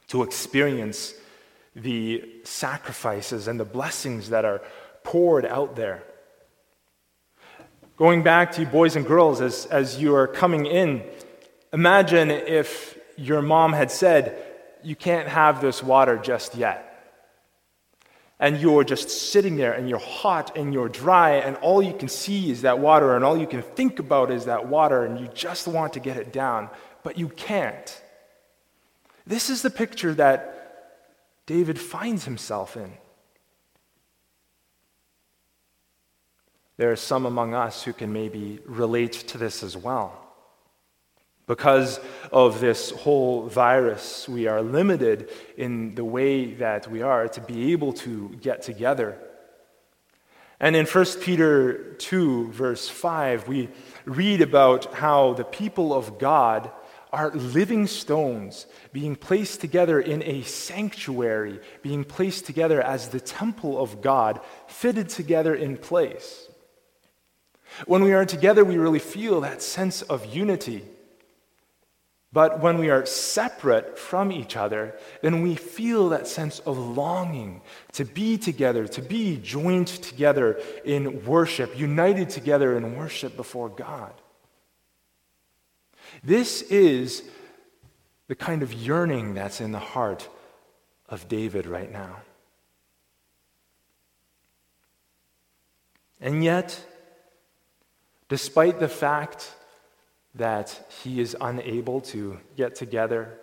to 0.10 0.22
experience 0.22 1.16
the 1.76 2.24
sacrifices 2.44 3.48
and 3.48 3.60
the 3.60 3.66
blessings 3.66 4.30
that 4.30 4.46
are 4.46 4.62
poured 5.04 5.48
out 5.48 5.76
there. 5.76 6.04
Going 7.98 8.22
back 8.22 8.52
to 8.52 8.62
you, 8.62 8.68
boys 8.68 8.96
and 8.96 9.04
girls, 9.04 9.42
as, 9.42 9.66
as 9.66 10.00
you 10.00 10.14
are 10.14 10.28
coming 10.28 10.68
in, 10.68 11.04
imagine 11.72 12.30
if 12.30 13.00
your 13.18 13.42
mom 13.42 13.74
had 13.74 13.90
said, 13.90 14.53
You 14.84 14.96
can't 14.96 15.28
have 15.28 15.62
this 15.62 15.82
water 15.82 16.18
just 16.18 16.56
yet. 16.56 16.90
And 18.40 18.58
you're 18.58 18.84
just 18.84 19.10
sitting 19.10 19.56
there 19.56 19.74
and 19.74 19.88
you're 19.88 20.00
hot 20.00 20.58
and 20.58 20.74
you're 20.74 20.90
dry, 20.90 21.36
and 21.36 21.56
all 21.58 21.82
you 21.82 21.94
can 21.94 22.10
see 22.10 22.52
is 22.52 22.64
that 22.64 22.80
water, 22.80 23.16
and 23.16 23.24
all 23.24 23.38
you 23.38 23.48
can 23.48 23.62
think 23.62 24.00
about 24.00 24.32
is 24.32 24.46
that 24.46 24.68
water, 24.68 25.06
and 25.06 25.20
you 25.20 25.30
just 25.34 25.68
want 25.68 25.94
to 25.94 26.00
get 26.00 26.18
it 26.18 26.34
down, 26.34 26.70
but 27.04 27.18
you 27.18 27.30
can't. 27.30 28.02
This 29.26 29.50
is 29.50 29.62
the 29.62 29.70
picture 29.70 30.14
that 30.16 30.50
David 31.46 31.80
finds 31.80 32.26
himself 32.26 32.76
in. 32.76 32.94
There 36.78 36.92
are 36.92 36.98
some 36.98 37.26
among 37.26 37.54
us 37.54 37.84
who 37.84 37.94
can 37.94 38.12
maybe 38.12 38.60
relate 38.66 39.14
to 39.14 39.38
this 39.38 39.64
as 39.64 39.78
well. 39.78 40.23
Because 41.46 42.00
of 42.32 42.62
this 42.62 42.92
whole 42.92 43.48
virus, 43.48 44.30
we 44.30 44.48
are 44.48 44.62
limited 44.62 45.30
in 45.58 45.96
the 45.96 46.06
way 46.06 46.54
that 46.54 46.90
we 46.90 47.02
are 47.02 47.28
to 47.28 47.42
be 47.42 47.74
able 47.74 47.94
to 47.94 48.30
get 48.42 48.62
together. 48.62 49.18
And 50.60 50.76
in 50.78 50.86
1 50.86 51.06
Peter 51.22 51.96
2, 51.96 52.52
verse 52.52 52.88
5, 52.88 53.50
we 53.50 53.68
read 54.06 54.40
about 54.40 54.94
how 54.94 55.34
the 55.34 55.44
people 55.44 55.94
of 55.94 56.18
God 56.18 56.72
are 57.12 57.32
living 57.32 57.86
stones 57.86 58.66
being 58.94 59.16
placed 59.16 59.60
together 59.60 60.00
in 60.00 60.24
a 60.24 60.42
sanctuary, 60.44 61.60
being 61.82 62.06
placed 62.06 62.46
together 62.46 62.82
as 62.82 63.10
the 63.10 63.20
temple 63.20 63.80
of 63.80 64.02
God, 64.02 64.40
fitted 64.68 65.10
together 65.10 65.54
in 65.54 65.78
place. 65.78 66.48
When 67.86 68.04
we 68.04 68.14
are 68.14 68.26
together, 68.26 68.64
we 68.64 68.78
really 68.78 69.00
feel 69.00 69.42
that 69.42 69.62
sense 69.62 70.02
of 70.04 70.26
unity. 70.26 70.84
But 72.34 72.60
when 72.60 72.80
we 72.80 72.90
are 72.90 73.06
separate 73.06 73.98
from 73.98 74.32
each 74.32 74.58
other, 74.58 74.96
then 75.22 75.44
we 75.44 75.56
feel 75.56 76.10
that 76.10 76.28
sense 76.28 76.60
of 76.60 76.78
longing 76.78 77.62
to 77.94 78.04
be 78.04 78.38
together, 78.38 78.88
to 78.88 79.02
be 79.02 79.38
joined 79.38 79.88
together 79.88 80.60
in 80.84 81.26
worship, 81.26 81.78
united 81.78 82.30
together 82.30 82.76
in 82.76 82.98
worship 82.98 83.38
before 83.38 83.70
God. 83.70 84.14
This 86.24 86.64
is 86.64 87.24
the 88.28 88.36
kind 88.36 88.64
of 88.64 88.74
yearning 88.74 89.36
that's 89.36 89.62
in 89.62 89.72
the 89.72 89.80
heart 89.80 90.28
of 91.08 91.28
David 91.28 91.68
right 91.68 91.92
now. 91.92 92.18
And 96.20 96.44
yet, 96.44 96.84
Despite 98.34 98.80
the 98.80 98.88
fact 98.88 99.54
that 100.36 100.88
he 101.04 101.20
is 101.22 101.36
unable 101.40 102.02
to 102.02 102.40
get 102.56 102.76
together 102.76 103.40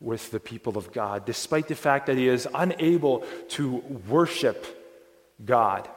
with 0.00 0.30
the 0.30 0.40
people 0.40 0.76
of 0.76 0.92
God, 0.92 1.24
despite 1.24 1.68
the 1.68 1.74
fact 1.74 2.06
that 2.06 2.16
he 2.16 2.28
is 2.28 2.48
unable 2.54 3.24
to 3.50 3.76
worship 4.08 4.66
God. 5.44 5.88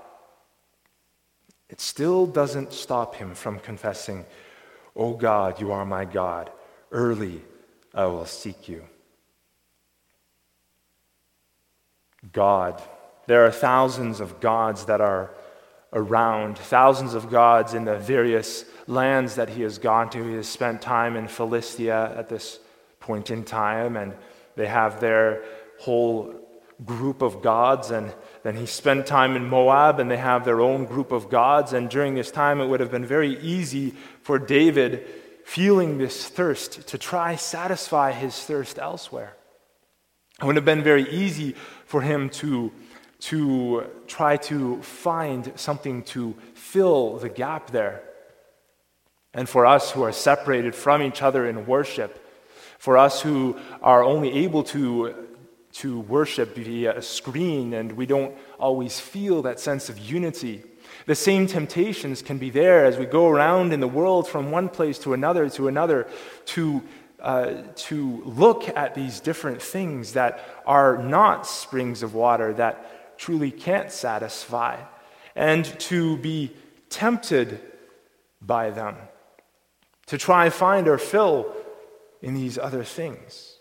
It 1.70 1.82
still 1.82 2.28
doesn't 2.28 2.74
stop 2.74 3.16
him 3.16 3.34
from 3.34 3.60
confessing, 3.60 4.26
Oh 4.96 5.14
God, 5.14 5.60
you 5.60 5.72
are 5.72 5.86
my 5.86 6.06
God. 6.06 6.52
Early 6.92 7.42
I 7.94 8.06
will 8.06 8.26
seek 8.26 8.70
you. 8.70 8.84
God. 12.32 12.82
There 13.28 13.46
are 13.46 13.52
thousands 13.52 14.20
of 14.20 14.40
gods 14.40 14.86
that 14.86 15.02
are 15.02 15.32
around, 15.96 16.58
thousands 16.58 17.14
of 17.14 17.32
gods 17.32 17.74
in 17.74 17.86
the 17.86 17.98
various 17.98 18.66
lands 18.86 19.36
that 19.36 19.50
he 19.50 19.64
has 19.64 19.80
gone 19.80 20.10
to. 20.12 20.24
He 20.24 20.36
has 20.36 20.48
spent 20.48 20.82
time 20.82 21.16
in 21.16 21.28
Philistia 21.28 22.14
at 22.16 22.30
this 22.30 22.60
point 23.00 23.32
in 23.32 23.44
time, 23.44 23.96
and 23.96 24.14
they 24.56 24.68
have 24.68 25.00
their 25.00 25.44
whole 25.80 26.36
group 26.84 27.22
of 27.22 27.42
gods. 27.42 27.92
And 27.92 28.14
then 28.44 28.56
he 28.56 28.66
spent 28.66 29.08
time 29.08 29.36
in 29.38 29.48
Moab, 29.48 30.00
and 30.00 30.12
they 30.12 30.18
have 30.18 30.44
their 30.44 30.60
own 30.60 30.86
group 30.86 31.12
of 31.12 31.30
gods. 31.30 31.72
And 31.72 31.90
during 31.90 32.14
this 32.14 32.30
time, 32.30 32.60
it 32.60 32.68
would 32.68 32.82
have 32.82 32.92
been 32.92 33.06
very 33.06 33.40
easy 33.40 33.94
for 34.22 34.38
David, 34.38 35.08
feeling 35.46 35.98
this 35.98 36.28
thirst, 36.28 36.88
to 36.90 36.98
try 36.98 37.36
satisfy 37.36 38.12
his 38.12 38.38
thirst 38.44 38.78
elsewhere. 38.80 39.36
It 40.42 40.46
would 40.46 40.58
have 40.58 40.66
been 40.66 40.84
very 40.84 41.10
easy 41.10 41.56
for 41.86 42.02
him 42.02 42.30
to, 42.32 42.74
to 43.20 43.86
try 44.08 44.38
to 44.38 44.82
find 44.82 45.52
something 45.56 46.04
to 46.04 46.36
fill 46.54 47.18
the 47.18 47.30
gap 47.30 47.72
there. 47.72 48.04
And 49.34 49.50
for 49.50 49.66
us 49.66 49.92
who 49.92 50.04
are 50.04 50.12
separated 50.12 50.76
from 50.76 51.02
each 51.02 51.22
other 51.22 51.48
in 51.48 51.66
worship, 51.66 52.22
for 52.78 52.98
us 52.98 53.22
who 53.22 53.58
are 53.82 54.04
only 54.04 54.32
able 54.46 54.64
to, 54.64 55.28
to 55.74 56.00
worship 56.02 56.56
via 56.56 56.98
a 56.98 57.02
screen 57.02 57.74
and 57.74 57.92
we 57.94 58.06
don't 58.06 58.36
always 58.60 59.00
feel 59.00 59.42
that 59.42 59.60
sense 59.60 59.90
of 59.90 59.98
unity, 60.00 60.64
the 61.06 61.16
same 61.16 61.48
temptations 61.48 62.22
can 62.22 62.38
be 62.38 62.50
there 62.50 62.86
as 62.86 62.98
we 62.98 63.06
go 63.06 63.28
around 63.28 63.74
in 63.74 63.80
the 63.80 63.88
world 63.88 64.28
from 64.28 64.52
one 64.52 64.70
place 64.70 64.98
to 65.00 65.14
another 65.14 65.50
to 65.50 65.68
another 65.68 66.08
to 66.46 66.82
uh, 67.20 67.64
to 67.76 68.22
look 68.24 68.68
at 68.78 68.94
these 68.94 69.20
different 69.20 69.62
things 69.62 70.14
that 70.14 70.40
are 70.68 70.98
not 70.98 71.48
springs 71.48 72.04
of 72.04 72.14
water 72.14 72.54
that 72.54 72.95
truly 73.18 73.52
can't 73.52 73.92
satisfy, 73.92 74.78
and 75.36 75.66
to 75.82 76.18
be 76.18 76.52
tempted 76.90 77.60
by 78.42 78.70
them, 78.70 78.96
to 80.08 80.18
try 80.18 80.50
find 80.50 80.88
or 80.88 80.98
fill 80.98 81.54
in 82.22 82.34
these 82.34 82.58
other 82.58 82.84
things. 82.84 83.58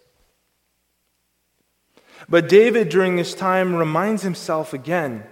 But 2.28 2.48
David, 2.48 2.88
during 2.88 3.16
this 3.16 3.34
time, 3.34 3.74
reminds 3.74 4.22
himself 4.22 4.72
again 4.72 5.24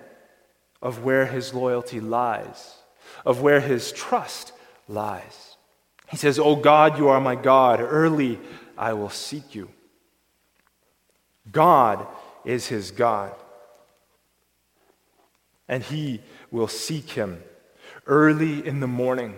of 0.82 1.04
where 1.04 1.26
his 1.26 1.54
loyalty 1.54 2.00
lies, 2.00 2.76
of 3.24 3.40
where 3.40 3.60
his 3.60 3.92
trust 3.92 4.52
lies. 4.88 5.56
He 6.08 6.16
says, 6.16 6.38
O 6.38 6.56
God, 6.56 6.98
you 6.98 7.08
are 7.08 7.20
my 7.20 7.36
God. 7.36 7.80
Early 7.80 8.38
I 8.76 8.92
will 8.92 9.08
seek 9.08 9.54
you. 9.54 9.70
God 11.50 12.06
is 12.44 12.66
his 12.66 12.90
God. 12.90 13.32
And 15.68 15.82
he 15.82 16.20
will 16.50 16.68
seek 16.68 17.10
him 17.10 17.42
early 18.06 18.66
in 18.66 18.80
the 18.80 18.86
morning. 18.86 19.34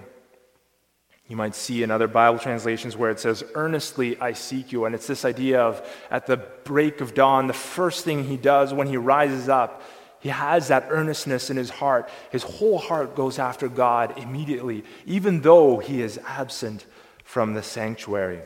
You 1.28 1.37
might 1.37 1.54
see 1.54 1.83
in 1.83 1.90
other 1.90 2.09
Bible 2.09 2.38
translations 2.38 2.97
where 2.97 3.11
it 3.11 3.21
says, 3.21 3.45
Earnestly 3.54 4.19
I 4.21 4.33
seek 4.33 4.73
you. 4.73 4.85
And 4.85 4.95
it's 4.95 5.07
this 5.07 5.25
idea 5.25 5.61
of 5.61 5.87
at 6.11 6.26
the 6.26 6.37
break 6.37 7.00
of 7.00 7.14
dawn, 7.14 7.47
the 7.47 7.52
first 7.52 8.04
thing 8.04 8.25
he 8.25 8.37
does 8.37 8.75
when 8.75 8.87
he 8.87 8.97
rises 8.97 9.49
up 9.49 9.83
he 10.25 10.31
has 10.31 10.69
that 10.69 10.87
earnestness 10.88 11.50
in 11.50 11.59
his 11.59 11.69
heart. 11.69 12.09
His 12.33 12.43
whole 12.43 12.78
heart 12.78 13.14
goes 13.14 13.38
after 13.38 13.69
God 13.69 14.19
immediately, 14.19 14.83
even 15.04 15.43
though 15.43 15.81
he 15.81 16.01
is 16.01 16.18
absent 16.27 16.87
from 17.25 17.53
the 17.53 17.62
sanctuary. 17.62 18.40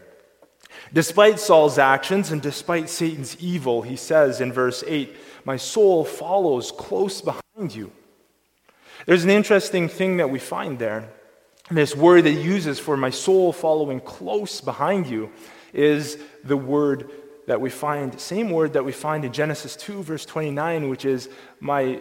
Despite 0.93 1.39
Saul's 1.39 1.79
actions 1.79 2.33
and 2.33 2.43
despite 2.43 2.91
Satan's 2.91 3.37
evil, 3.37 3.83
he 3.83 3.95
says 3.95 4.41
in 4.41 4.53
verse 4.53 4.83
8, 4.89 5.15
My 5.45 5.57
soul 5.57 6.05
follows 6.05 6.73
close 6.73 7.21
behind 7.21 7.43
you. 7.59 7.91
There's 9.07 9.25
an 9.25 9.31
interesting 9.31 9.89
thing 9.89 10.19
that 10.19 10.31
we 10.31 10.39
find 10.39 10.79
there. 10.79 11.09
This 11.71 11.95
word 11.95 12.25
that 12.25 12.33
uses 12.33 12.79
for 12.79 12.97
my 12.97 13.11
soul 13.11 13.53
following 13.53 14.01
close 14.01 14.61
behind 14.61 15.07
you 15.07 15.31
is 15.73 16.19
the 16.45 16.57
word 16.57 17.11
that 17.47 17.61
we 17.61 17.71
find, 17.71 18.19
same 18.21 18.51
word 18.51 18.75
that 18.75 18.85
we 18.85 18.93
find 18.93 19.25
in 19.25 19.33
Genesis 19.33 19.75
2, 19.77 20.03
verse 20.03 20.25
29, 20.25 20.89
which 20.89 21.05
is, 21.05 21.29
my, 21.61 22.01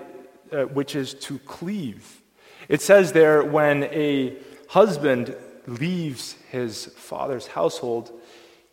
uh, 0.51 0.63
which 0.65 0.95
is 0.95 1.13
to 1.15 1.39
cleave. 1.39 2.21
It 2.69 2.81
says 2.81 3.13
there, 3.13 3.43
when 3.43 3.85
a 3.85 4.37
husband 4.67 5.35
leaves 5.65 6.35
his 6.49 6.85
father's 6.85 7.47
household, 7.47 8.11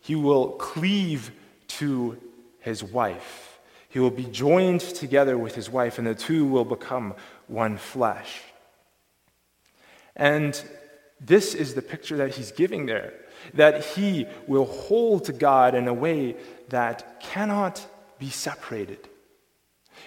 he 0.01 0.15
will 0.15 0.49
cleave 0.51 1.31
to 1.67 2.17
his 2.59 2.83
wife. 2.83 3.54
He 3.95 3.99
will 4.01 4.11
be 4.11 4.25
joined 4.25 4.81
together 4.81 5.37
with 5.37 5.55
his 5.55 5.69
wife, 5.69 5.97
and 5.97 6.05
the 6.05 6.13
two 6.13 6.45
will 6.45 6.65
become 6.65 7.13
one 7.47 7.77
flesh. 7.77 8.41
And 10.17 10.61
this 11.21 11.55
is 11.55 11.75
the 11.75 11.81
picture 11.81 12.17
that 12.17 12.35
he's 12.35 12.51
giving 12.51 12.87
there 12.87 13.13
that 13.53 13.85
he 13.85 14.27
will 14.47 14.65
hold 14.65 15.23
to 15.23 15.31
God 15.31 15.75
in 15.75 15.87
a 15.87 15.93
way 15.93 16.35
that 16.67 17.21
cannot 17.21 17.87
be 18.19 18.29
separated, 18.29 19.07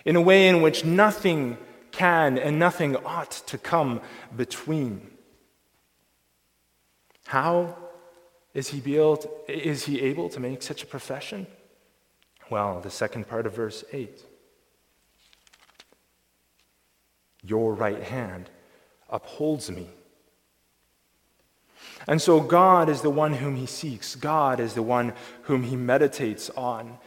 in 0.04 0.16
a 0.16 0.20
way 0.20 0.48
in 0.48 0.60
which 0.60 0.84
nothing 0.84 1.56
can 1.90 2.36
and 2.36 2.58
nothing 2.58 2.94
ought 2.94 3.30
to 3.46 3.56
come 3.56 4.02
between. 4.36 5.00
How 7.24 7.74
is 8.52 8.68
he, 8.68 8.96
able 8.96 9.16
to, 9.16 9.30
is 9.48 9.86
he 9.86 10.02
able 10.02 10.28
to 10.28 10.40
make 10.40 10.60
such 10.60 10.82
a 10.82 10.86
profession? 10.86 11.46
Well, 12.50 12.80
the 12.80 12.90
second 12.90 13.28
part 13.28 13.46
of 13.46 13.54
verse 13.54 13.84
8. 13.92 14.22
Your 17.42 17.74
right 17.74 18.02
hand 18.02 18.50
upholds 19.10 19.70
me. 19.70 19.88
And 22.06 22.20
so 22.20 22.40
God 22.40 22.88
is 22.88 23.02
the 23.02 23.10
one 23.10 23.34
whom 23.34 23.56
he 23.56 23.66
seeks, 23.66 24.14
God 24.14 24.60
is 24.60 24.74
the 24.74 24.82
one 24.82 25.12
whom 25.42 25.62
he 25.62 25.76
meditates 25.76 26.48
on, 26.50 26.98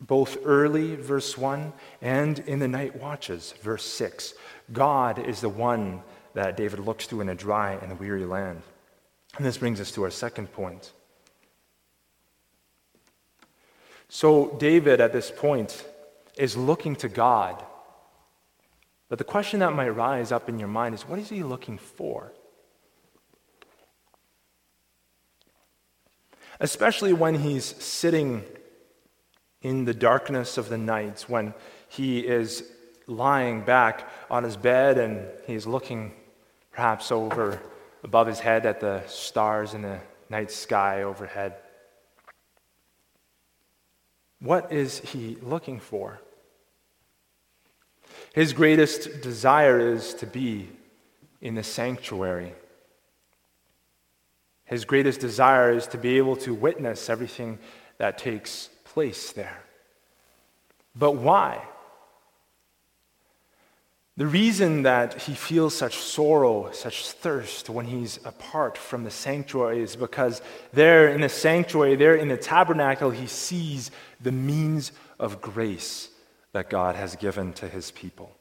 both 0.00 0.36
early, 0.44 0.96
verse 0.96 1.38
1, 1.38 1.72
and 2.02 2.38
in 2.40 2.58
the 2.58 2.68
night 2.68 2.96
watches, 3.00 3.54
verse 3.62 3.84
6. 3.84 4.34
God 4.72 5.18
is 5.18 5.40
the 5.40 5.48
one 5.48 6.02
that 6.34 6.56
David 6.56 6.80
looks 6.80 7.06
to 7.06 7.20
in 7.20 7.28
a 7.28 7.34
dry 7.34 7.74
and 7.74 7.98
weary 7.98 8.24
land. 8.24 8.62
And 9.36 9.46
this 9.46 9.58
brings 9.58 9.80
us 9.80 9.92
to 9.92 10.02
our 10.02 10.10
second 10.10 10.52
point. 10.52 10.92
So, 14.08 14.56
David 14.58 15.00
at 15.00 15.12
this 15.12 15.30
point 15.30 15.84
is 16.36 16.56
looking 16.56 16.96
to 16.96 17.08
God. 17.08 17.64
But 19.08 19.18
the 19.18 19.24
question 19.24 19.60
that 19.60 19.72
might 19.72 19.88
rise 19.88 20.32
up 20.32 20.48
in 20.48 20.58
your 20.58 20.68
mind 20.68 20.94
is 20.94 21.02
what 21.02 21.18
is 21.18 21.28
he 21.28 21.42
looking 21.42 21.78
for? 21.78 22.32
especially 26.60 27.12
when 27.12 27.34
he's 27.34 27.64
sitting 27.82 28.44
in 29.62 29.84
the 29.84 29.94
darkness 29.94 30.58
of 30.58 30.68
the 30.68 30.78
night, 30.78 31.24
when 31.28 31.54
he 31.88 32.20
is 32.20 32.64
lying 33.06 33.62
back 33.62 34.08
on 34.30 34.44
his 34.44 34.56
bed 34.56 34.98
and 34.98 35.26
he's 35.46 35.66
looking 35.66 36.12
perhaps 36.72 37.10
over 37.12 37.60
above 38.02 38.26
his 38.26 38.40
head 38.40 38.66
at 38.66 38.80
the 38.80 39.02
stars 39.06 39.74
in 39.74 39.82
the 39.82 39.98
night 40.28 40.50
sky 40.50 41.02
overhead. 41.02 41.54
What 44.40 44.72
is 44.72 45.00
he 45.00 45.36
looking 45.40 45.80
for? 45.80 46.20
His 48.34 48.52
greatest 48.52 49.22
desire 49.22 49.78
is 49.78 50.14
to 50.14 50.26
be 50.26 50.68
in 51.40 51.54
the 51.54 51.62
sanctuary 51.62 52.54
his 54.64 54.84
greatest 54.84 55.20
desire 55.20 55.70
is 55.70 55.86
to 55.88 55.98
be 55.98 56.16
able 56.16 56.36
to 56.36 56.54
witness 56.54 57.10
everything 57.10 57.58
that 57.98 58.18
takes 58.18 58.70
place 58.84 59.32
there. 59.32 59.62
But 60.96 61.12
why? 61.12 61.62
The 64.16 64.26
reason 64.26 64.84
that 64.84 65.22
he 65.22 65.34
feels 65.34 65.74
such 65.74 65.96
sorrow, 65.96 66.70
such 66.70 67.10
thirst 67.10 67.68
when 67.68 67.86
he's 67.86 68.20
apart 68.24 68.78
from 68.78 69.02
the 69.02 69.10
sanctuary 69.10 69.82
is 69.82 69.96
because 69.96 70.40
there 70.72 71.08
in 71.08 71.20
the 71.20 71.28
sanctuary, 71.28 71.96
there 71.96 72.14
in 72.14 72.28
the 72.28 72.36
tabernacle, 72.36 73.10
he 73.10 73.26
sees 73.26 73.90
the 74.20 74.30
means 74.30 74.92
of 75.18 75.40
grace 75.40 76.10
that 76.52 76.70
God 76.70 76.94
has 76.94 77.16
given 77.16 77.52
to 77.54 77.68
his 77.68 77.90
people. 77.90 78.36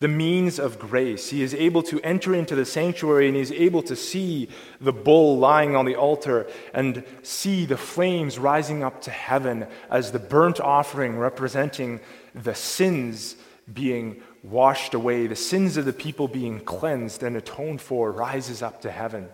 the 0.00 0.08
means 0.08 0.58
of 0.58 0.78
grace. 0.78 1.28
He 1.28 1.42
is 1.42 1.54
able 1.54 1.82
to 1.84 2.00
enter 2.00 2.34
into 2.34 2.54
the 2.54 2.64
sanctuary 2.64 3.28
and 3.28 3.36
he's 3.36 3.52
able 3.52 3.82
to 3.82 3.94
see 3.94 4.48
the 4.80 4.94
bull 4.94 5.38
lying 5.38 5.76
on 5.76 5.84
the 5.84 5.94
altar 5.94 6.46
and 6.72 7.04
see 7.22 7.66
the 7.66 7.76
flames 7.76 8.38
rising 8.38 8.82
up 8.82 9.02
to 9.02 9.10
heaven 9.10 9.66
as 9.90 10.10
the 10.10 10.18
burnt 10.18 10.58
offering 10.58 11.18
representing 11.18 12.00
the 12.34 12.54
sins 12.54 13.36
being 13.72 14.22
washed 14.42 14.94
away, 14.94 15.26
the 15.26 15.36
sins 15.36 15.76
of 15.76 15.84
the 15.84 15.92
people 15.92 16.28
being 16.28 16.60
cleansed 16.60 17.22
and 17.22 17.36
atoned 17.36 17.80
for 17.80 18.10
rises 18.10 18.62
up 18.62 18.80
to 18.82 18.90
heaven. 18.90 19.28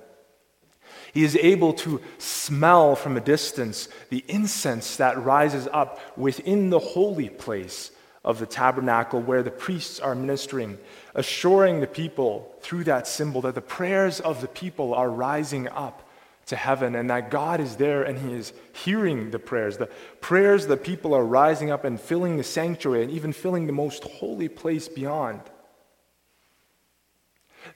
He 1.13 1.25
is 1.25 1.37
able 1.37 1.73
to 1.75 2.01
smell 2.19 2.95
from 2.97 3.17
a 3.17 3.21
distance 3.21 3.89
the 4.11 4.25
incense 4.29 4.97
that 4.97 5.23
rises 5.23 5.69
up 5.73 6.01
within 6.17 6.71
the 6.71 6.79
holy 6.79 7.29
place 7.29 7.91
of 8.25 8.39
the 8.39 8.47
tabernacle 8.47 9.21
where 9.21 9.43
the 9.43 9.51
priests 9.51 10.01
are 10.01 10.15
ministering, 10.15 10.79
assuring 11.15 11.81
the 11.81 11.87
people 11.87 12.55
through 12.61 12.85
that 12.85 13.07
symbol 13.07 13.41
that 13.43 13.55
the 13.55 13.61
prayers 13.61 14.21
of 14.21 14.41
the 14.41 14.49
people 14.49 14.93
are 14.95 15.09
rising 15.09 15.69
up 15.69 16.06
to 16.47 16.57
heaven 16.57 16.95
and 16.95 17.11
that 17.11 17.31
God 17.31 17.61
is 17.61 17.77
there 17.77 18.03
and 18.03 18.19
He 18.19 18.35
is 18.35 18.53
hearing 18.73 19.31
the 19.31 19.39
prayers. 19.39 19.77
The 19.77 19.91
prayers 20.21 20.67
the 20.67 20.77
people 20.77 21.15
are 21.15 21.25
rising 21.25 21.71
up 21.71 21.85
and 21.85 22.01
filling 22.01 22.37
the 22.37 22.45
sanctuary 22.45 23.03
and 23.03 23.11
even 23.11 23.33
filling 23.33 23.67
the 23.67 23.73
most 23.73 24.05
holy 24.05 24.49
place 24.49 24.89
beyond. 24.89 25.41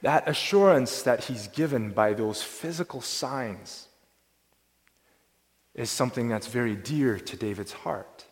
That 0.02 0.28
assurance 0.28 1.02
that 1.02 1.24
He's 1.24 1.48
given 1.48 1.90
by 1.90 2.14
those 2.14 2.42
physical 2.42 3.00
signs 3.00 3.88
is 5.74 5.90
something 5.90 6.28
that's 6.28 6.46
very 6.46 6.76
dear 6.76 7.18
to 7.18 7.36
David's 7.36 7.72
heart. 7.72 8.24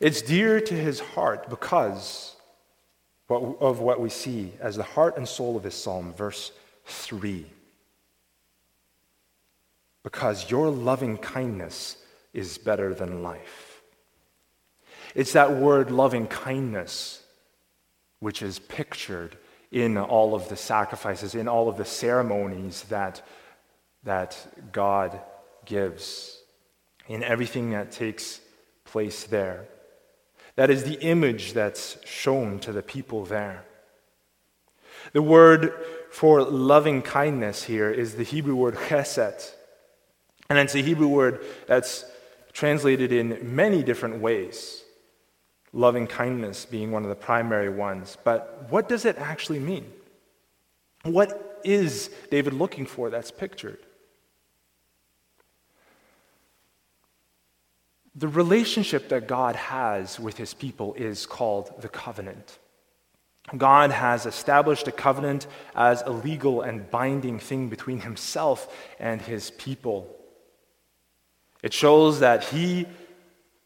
It's 0.00 0.22
dear 0.22 0.60
to 0.60 0.74
his 0.74 1.00
heart 1.00 1.48
because 1.48 2.36
of 3.28 3.80
what 3.80 4.00
we 4.00 4.10
see 4.10 4.52
as 4.60 4.76
the 4.76 4.82
heart 4.82 5.16
and 5.16 5.26
soul 5.26 5.56
of 5.56 5.62
this 5.62 5.74
psalm, 5.74 6.12
verse 6.12 6.52
3. 6.84 7.46
Because 10.04 10.50
your 10.50 10.70
loving 10.70 11.16
kindness 11.16 11.96
is 12.32 12.58
better 12.58 12.94
than 12.94 13.22
life. 13.22 13.82
It's 15.14 15.32
that 15.32 15.56
word 15.56 15.90
loving 15.90 16.28
kindness 16.28 17.22
which 18.20 18.42
is 18.42 18.58
pictured 18.58 19.36
in 19.70 19.98
all 19.98 20.34
of 20.34 20.48
the 20.48 20.56
sacrifices, 20.56 21.34
in 21.34 21.48
all 21.48 21.68
of 21.68 21.76
the 21.76 21.84
ceremonies 21.84 22.84
that, 22.84 23.26
that 24.04 24.36
God 24.72 25.20
gives, 25.64 26.40
in 27.08 27.22
everything 27.22 27.70
that 27.70 27.90
takes 27.90 28.40
place 28.84 29.24
there. 29.24 29.66
That 30.56 30.70
is 30.70 30.84
the 30.84 31.00
image 31.00 31.52
that's 31.52 31.98
shown 32.04 32.60
to 32.60 32.72
the 32.72 32.82
people 32.82 33.24
there. 33.24 33.64
The 35.12 35.22
word 35.22 35.72
for 36.10 36.42
loving 36.42 37.02
kindness 37.02 37.64
here 37.64 37.90
is 37.90 38.14
the 38.14 38.22
Hebrew 38.22 38.54
word 38.54 38.76
chesed. 38.76 39.52
And 40.48 40.58
it's 40.58 40.74
a 40.74 40.82
Hebrew 40.82 41.08
word 41.08 41.44
that's 41.66 42.04
translated 42.52 43.12
in 43.12 43.54
many 43.56 43.82
different 43.82 44.20
ways, 44.20 44.82
loving 45.72 46.06
kindness 46.06 46.64
being 46.64 46.92
one 46.92 47.02
of 47.02 47.08
the 47.08 47.14
primary 47.14 47.68
ones. 47.68 48.16
But 48.24 48.66
what 48.70 48.88
does 48.88 49.04
it 49.04 49.16
actually 49.18 49.58
mean? 49.58 49.90
What 51.02 51.60
is 51.64 52.10
David 52.30 52.52
looking 52.52 52.86
for 52.86 53.10
that's 53.10 53.30
pictured? 53.30 53.78
The 58.14 58.28
relationship 58.28 59.08
that 59.08 59.26
God 59.26 59.56
has 59.56 60.20
with 60.20 60.36
his 60.36 60.54
people 60.54 60.94
is 60.94 61.26
called 61.26 61.82
the 61.82 61.88
covenant. 61.88 62.58
God 63.56 63.90
has 63.90 64.24
established 64.24 64.86
a 64.88 64.92
covenant 64.92 65.46
as 65.74 66.02
a 66.02 66.10
legal 66.10 66.62
and 66.62 66.88
binding 66.90 67.38
thing 67.38 67.68
between 67.68 68.00
himself 68.00 68.72
and 68.98 69.20
his 69.20 69.50
people. 69.50 70.16
It 71.64 71.72
shows 71.72 72.20
that 72.20 72.44
he 72.44 72.84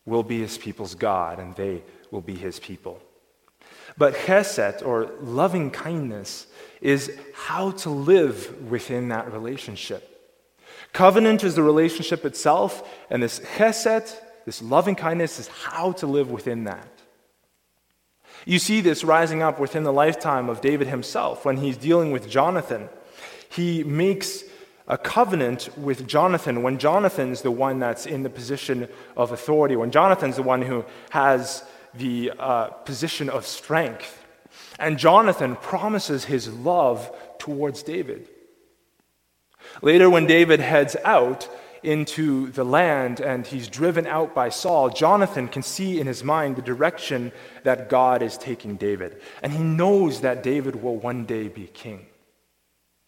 will 0.06 0.22
be 0.22 0.38
his 0.38 0.56
people's 0.56 0.94
God 0.94 1.40
and 1.40 1.56
they 1.56 1.82
will 2.12 2.20
be 2.20 2.36
his 2.36 2.60
people. 2.60 3.02
But 3.96 4.14
chesed, 4.14 4.86
or 4.86 5.10
loving 5.20 5.72
kindness, 5.72 6.46
is 6.80 7.10
how 7.34 7.72
to 7.72 7.90
live 7.90 8.70
within 8.70 9.08
that 9.08 9.32
relationship. 9.32 10.14
Covenant 10.92 11.42
is 11.42 11.56
the 11.56 11.64
relationship 11.64 12.24
itself, 12.24 12.88
and 13.10 13.20
this 13.20 13.40
chesed 13.40 14.14
this 14.44 14.62
loving 14.62 14.94
kindness 14.94 15.40
is 15.40 15.48
how 15.48 15.90
to 15.92 16.06
live 16.06 16.30
within 16.30 16.64
that. 16.64 16.88
You 18.46 18.60
see 18.60 18.80
this 18.80 19.02
rising 19.02 19.42
up 19.42 19.58
within 19.58 19.82
the 19.82 19.92
lifetime 19.92 20.48
of 20.48 20.60
David 20.60 20.86
himself 20.86 21.44
when 21.44 21.56
he's 21.56 21.76
dealing 21.76 22.12
with 22.12 22.30
Jonathan. 22.30 22.88
He 23.50 23.82
makes 23.82 24.44
a 24.88 24.96
covenant 24.96 25.68
with 25.76 26.08
Jonathan 26.08 26.62
when 26.62 26.78
Jonathan's 26.78 27.42
the 27.42 27.50
one 27.50 27.78
that's 27.78 28.06
in 28.06 28.22
the 28.22 28.30
position 28.30 28.88
of 29.16 29.32
authority, 29.32 29.76
when 29.76 29.90
Jonathan's 29.90 30.36
the 30.36 30.42
one 30.42 30.62
who 30.62 30.84
has 31.10 31.62
the 31.94 32.32
uh, 32.38 32.68
position 32.68 33.28
of 33.28 33.46
strength. 33.46 34.24
And 34.78 34.98
Jonathan 34.98 35.56
promises 35.56 36.24
his 36.24 36.48
love 36.48 37.14
towards 37.38 37.82
David. 37.82 38.28
Later, 39.82 40.08
when 40.08 40.26
David 40.26 40.60
heads 40.60 40.96
out, 41.04 41.48
into 41.82 42.50
the 42.50 42.64
land 42.64 43.20
and 43.20 43.46
he's 43.46 43.68
driven 43.68 44.04
out 44.04 44.34
by 44.34 44.48
Saul, 44.48 44.90
Jonathan 44.90 45.46
can 45.46 45.62
see 45.62 46.00
in 46.00 46.08
his 46.08 46.24
mind 46.24 46.56
the 46.56 46.62
direction 46.62 47.30
that 47.62 47.88
God 47.88 48.20
is 48.20 48.36
taking 48.36 48.74
David. 48.74 49.20
And 49.44 49.52
he 49.52 49.62
knows 49.62 50.22
that 50.22 50.42
David 50.42 50.82
will 50.82 50.96
one 50.96 51.24
day 51.24 51.46
be 51.46 51.68
king. 51.68 52.06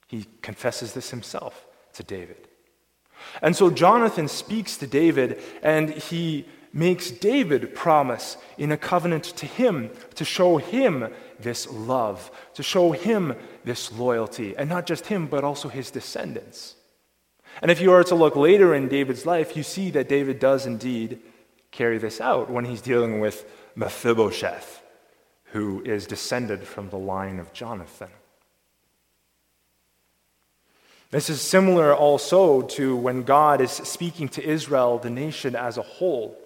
He 0.07 0.27
confesses 0.40 0.93
this 0.93 1.11
himself 1.11 1.66
to 1.94 2.03
David. 2.03 2.48
And 3.42 3.55
so 3.55 3.70
Jonathan 3.70 4.29
speaks 4.29 4.76
to 4.79 4.87
David 4.87 5.40
and 5.62 5.90
he 5.90 6.46
makes 6.72 7.11
David 7.11 7.74
promise 7.74 8.37
in 8.57 8.70
a 8.72 8.76
covenant 8.76 9.24
to 9.24 9.46
him 9.46 9.90
to 10.14 10.24
show 10.24 10.57
him 10.59 11.12
this 11.38 11.68
love, 11.70 12.31
to 12.55 12.62
show 12.62 12.92
him 12.92 13.35
this 13.64 13.92
loyalty, 13.92 14.57
and 14.57 14.68
not 14.68 14.87
just 14.87 15.07
him, 15.07 15.26
but 15.26 15.42
also 15.42 15.68
his 15.68 15.90
descendants. 15.90 16.76
And 17.61 17.70
if 17.70 17.81
you 17.81 17.92
are 17.92 18.05
to 18.05 18.14
look 18.14 18.37
later 18.37 18.74
in 18.74 18.88
David's 18.88 19.26
life, 19.26 19.57
you 19.57 19.62
see 19.62 19.90
that 19.90 20.09
David 20.09 20.38
does 20.38 20.66
indeed 20.66 21.20
carry 21.72 21.98
this 21.98 22.20
out 22.20 22.50
when 22.50 22.64
he's 22.64 22.81
dealing 22.81 23.20
with 23.20 23.44
Mephibosheth, 23.74 24.83
who 25.46 25.83
is 25.83 26.07
descended 26.07 26.62
from 26.64 26.90
the 26.90 26.98
line 26.98 27.38
of 27.40 27.53
Jonathan. 27.53 28.11
This 31.11 31.29
is 31.29 31.40
similar 31.40 31.94
also 31.94 32.62
to 32.62 32.94
when 32.94 33.25
God 33.25 33.61
is 33.61 33.73
speaking 33.73 34.29
to 34.31 34.44
Israel, 34.44 34.99
the 34.99 35.11
nation 35.11 35.57
as 35.57 35.77
a 35.77 35.83
whole. 35.83 36.38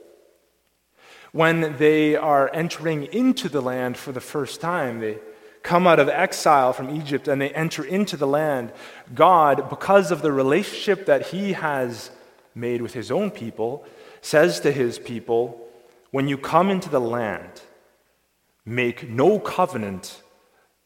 When 1.33 1.77
they 1.77 2.16
are 2.16 2.50
entering 2.55 3.05
into 3.05 3.50
the 3.50 3.61
land 3.61 3.98
for 3.98 4.12
the 4.12 4.22
first 4.22 4.62
time, 4.62 5.00
they 5.00 5.18
come 5.62 5.87
out 5.87 5.98
of 5.98 6.09
exile 6.09 6.72
from 6.72 6.96
Egypt 6.96 7.29
and 7.29 7.42
they 7.42 7.50
enter 7.50 7.85
into 7.85 8.16
the 8.16 8.27
land, 8.27 8.72
God, 9.14 9.68
because 9.68 10.11
of 10.11 10.22
the 10.22 10.33
relationship 10.33 11.07
that 11.07 11.27
He 11.27 11.53
has 11.53 12.11
made 12.55 12.81
with 12.81 12.94
His 12.94 13.11
own 13.11 13.31
people, 13.31 13.85
says 14.22 14.61
to 14.61 14.72
His 14.72 14.98
people, 14.98 15.68
When 16.11 16.27
you 16.27 16.38
come 16.38 16.70
into 16.70 16.88
the 16.88 17.00
land, 17.00 17.61
make 18.64 19.11
no 19.11 19.38
covenant 19.38 20.22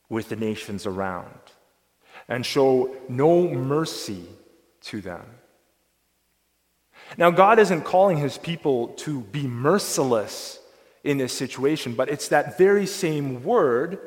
with 0.09 0.31
the 0.31 0.37
nations 0.37 0.85
around 0.85 1.48
and 2.29 2.45
show 2.45 2.95
no 3.09 3.49
mercy 3.49 4.25
to 4.83 5.01
them. 5.01 5.25
Now, 7.17 7.31
God 7.31 7.59
isn't 7.59 7.83
calling 7.83 8.19
his 8.19 8.37
people 8.37 8.89
to 8.89 9.23
be 9.23 9.47
merciless 9.47 10.61
in 11.05 11.17
this 11.17 11.33
situation, 11.33 11.95
but 11.95 12.11
it's 12.11 12.29
that 12.29 12.59
very 12.59 12.87
same 12.87 13.43
word 13.43 13.99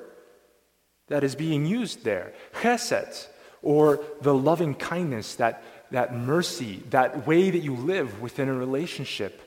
that 1.08 1.24
is 1.24 1.36
being 1.36 1.66
used 1.66 2.04
there. 2.04 2.34
Chesed, 2.54 3.28
or 3.64 4.04
the 4.22 4.34
loving 4.34 4.76
kindness, 4.76 5.36
that, 5.36 5.64
that 5.90 6.16
mercy, 6.16 6.84
that 6.92 7.26
way 7.26 7.50
that 7.50 7.60
you 7.60 7.76
live 7.76 8.22
within 8.22 8.50
a 8.50 8.54
relationship 8.54 9.42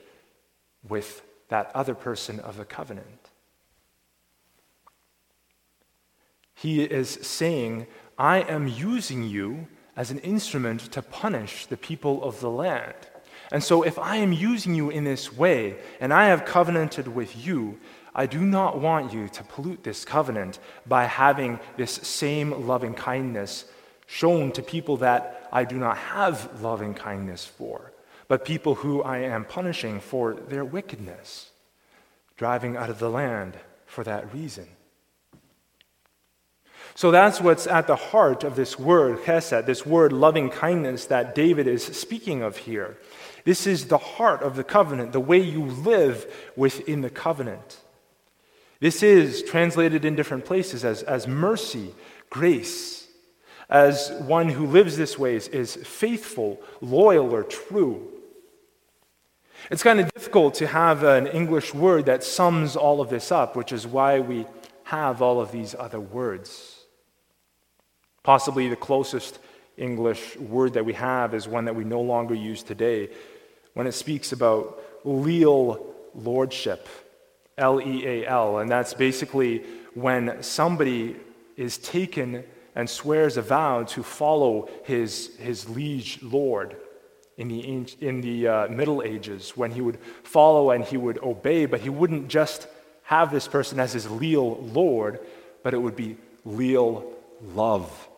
with 0.87 1.21
that 1.49 1.71
other 1.73 1.95
person 1.95 2.39
of 2.39 2.57
the 2.57 2.65
covenant. 2.65 3.29
He 6.55 6.83
is 6.83 7.09
saying, 7.09 7.87
I 8.17 8.39
am 8.39 8.67
using 8.67 9.23
you 9.23 9.67
as 9.95 10.11
an 10.11 10.19
instrument 10.19 10.91
to 10.91 11.01
punish 11.01 11.65
the 11.65 11.77
people 11.77 12.23
of 12.23 12.39
the 12.39 12.49
land. 12.49 12.95
And 13.51 13.63
so, 13.63 13.83
if 13.83 13.99
I 13.99 14.17
am 14.17 14.33
using 14.33 14.73
you 14.73 14.89
in 14.89 15.03
this 15.03 15.31
way, 15.31 15.75
and 15.99 16.13
I 16.13 16.27
have 16.27 16.45
covenanted 16.45 17.07
with 17.07 17.45
you, 17.45 17.79
I 18.15 18.25
do 18.25 18.39
not 18.39 18.79
want 18.79 19.13
you 19.13 19.27
to 19.27 19.43
pollute 19.43 19.83
this 19.83 20.05
covenant 20.05 20.59
by 20.85 21.05
having 21.05 21.59
this 21.77 21.91
same 21.91 22.65
loving 22.65 22.93
kindness 22.93 23.65
shown 24.07 24.51
to 24.53 24.63
people 24.63 24.97
that 24.97 25.47
I 25.51 25.65
do 25.65 25.77
not 25.77 25.97
have 25.97 26.61
loving 26.61 26.93
kindness 26.93 27.45
for, 27.45 27.91
but 28.27 28.45
people 28.45 28.75
who 28.75 29.03
I 29.03 29.19
am 29.19 29.45
punishing 29.45 29.99
for 29.99 30.33
their 30.33 30.63
wickedness, 30.63 31.51
driving 32.37 32.77
out 32.77 32.89
of 32.89 32.99
the 32.99 33.09
land 33.09 33.57
for 33.85 34.03
that 34.05 34.33
reason. 34.33 34.67
So 36.95 37.11
that's 37.11 37.41
what's 37.41 37.67
at 37.67 37.87
the 37.87 37.97
heart 37.97 38.45
of 38.45 38.55
this 38.55 38.79
word, 38.79 39.19
chesed, 39.19 39.65
this 39.65 39.85
word 39.85 40.13
loving 40.13 40.49
kindness 40.49 41.05
that 41.07 41.35
David 41.35 41.67
is 41.67 41.83
speaking 41.83 42.41
of 42.41 42.55
here. 42.55 42.97
This 43.43 43.67
is 43.67 43.87
the 43.87 43.97
heart 43.97 44.41
of 44.41 44.55
the 44.55 44.63
covenant, 44.63 45.11
the 45.11 45.19
way 45.19 45.39
you 45.39 45.65
live 45.65 46.25
within 46.55 47.01
the 47.01 47.09
covenant. 47.09 47.79
This 48.79 49.03
is 49.03 49.43
translated 49.43 50.05
in 50.05 50.15
different 50.15 50.45
places 50.45 50.85
as, 50.85 51.03
as 51.03 51.27
mercy, 51.27 51.93
grace, 52.29 53.07
as 53.69 54.11
one 54.21 54.47
who 54.47 54.65
lives 54.65 54.95
this 54.95 55.19
way 55.19 55.35
is, 55.35 55.49
is 55.49 55.75
faithful, 55.75 56.61
loyal, 56.79 57.35
or 57.35 57.43
true. 57.43 58.07
It's 59.69 59.83
kind 59.83 59.99
of 59.99 60.13
difficult 60.13 60.53
to 60.55 60.67
have 60.67 61.03
an 61.03 61.27
English 61.27 61.73
word 61.73 62.05
that 62.05 62.23
sums 62.23 62.77
all 62.77 63.01
of 63.01 63.09
this 63.09 63.33
up, 63.33 63.57
which 63.57 63.73
is 63.73 63.85
why 63.85 64.21
we 64.21 64.45
have 64.85 65.21
all 65.21 65.41
of 65.41 65.51
these 65.51 65.75
other 65.75 65.99
words. 65.99 66.84
Possibly 68.25 68.67
the 68.69 68.75
closest 68.75 69.37
English 69.77 70.35
word 70.37 70.73
that 70.73 70.83
we 70.83 70.93
have 70.93 71.35
is 71.35 71.47
one 71.47 71.65
that 71.65 71.75
we 71.75 71.83
no 71.83 72.01
longer 72.01 72.33
use 72.33 72.63
today 72.63 73.09
when 73.75 73.85
it 73.85 73.91
speaks 73.91 74.31
about 74.31 74.81
leal 75.03 75.93
lordship, 76.15 76.89
L 77.55 77.79
E 77.79 78.03
A 78.03 78.25
L. 78.25 78.57
And 78.57 78.67
that's 78.67 78.95
basically 78.95 79.63
when 79.93 80.41
somebody 80.41 81.17
is 81.55 81.77
taken 81.77 82.43
and 82.73 82.89
swears 82.89 83.37
a 83.37 83.43
vow 83.43 83.83
to 83.83 84.01
follow 84.01 84.69
his, 84.85 85.35
his 85.37 85.69
liege 85.69 86.17
lord 86.23 86.75
in 87.37 87.47
the, 87.47 87.85
in 88.01 88.21
the 88.21 88.47
uh, 88.47 88.67
Middle 88.69 89.03
Ages, 89.03 89.55
when 89.55 89.69
he 89.69 89.81
would 89.81 89.99
follow 90.23 90.71
and 90.71 90.83
he 90.83 90.97
would 90.97 91.19
obey, 91.21 91.67
but 91.67 91.79
he 91.79 91.89
wouldn't 91.89 92.27
just 92.27 92.67
have 93.03 93.31
this 93.31 93.47
person 93.47 93.79
as 93.79 93.93
his 93.93 94.09
leal 94.09 94.57
lord, 94.63 95.19
but 95.61 95.75
it 95.75 95.77
would 95.77 95.95
be 95.95 96.17
leal 96.43 97.13
love 97.53 98.09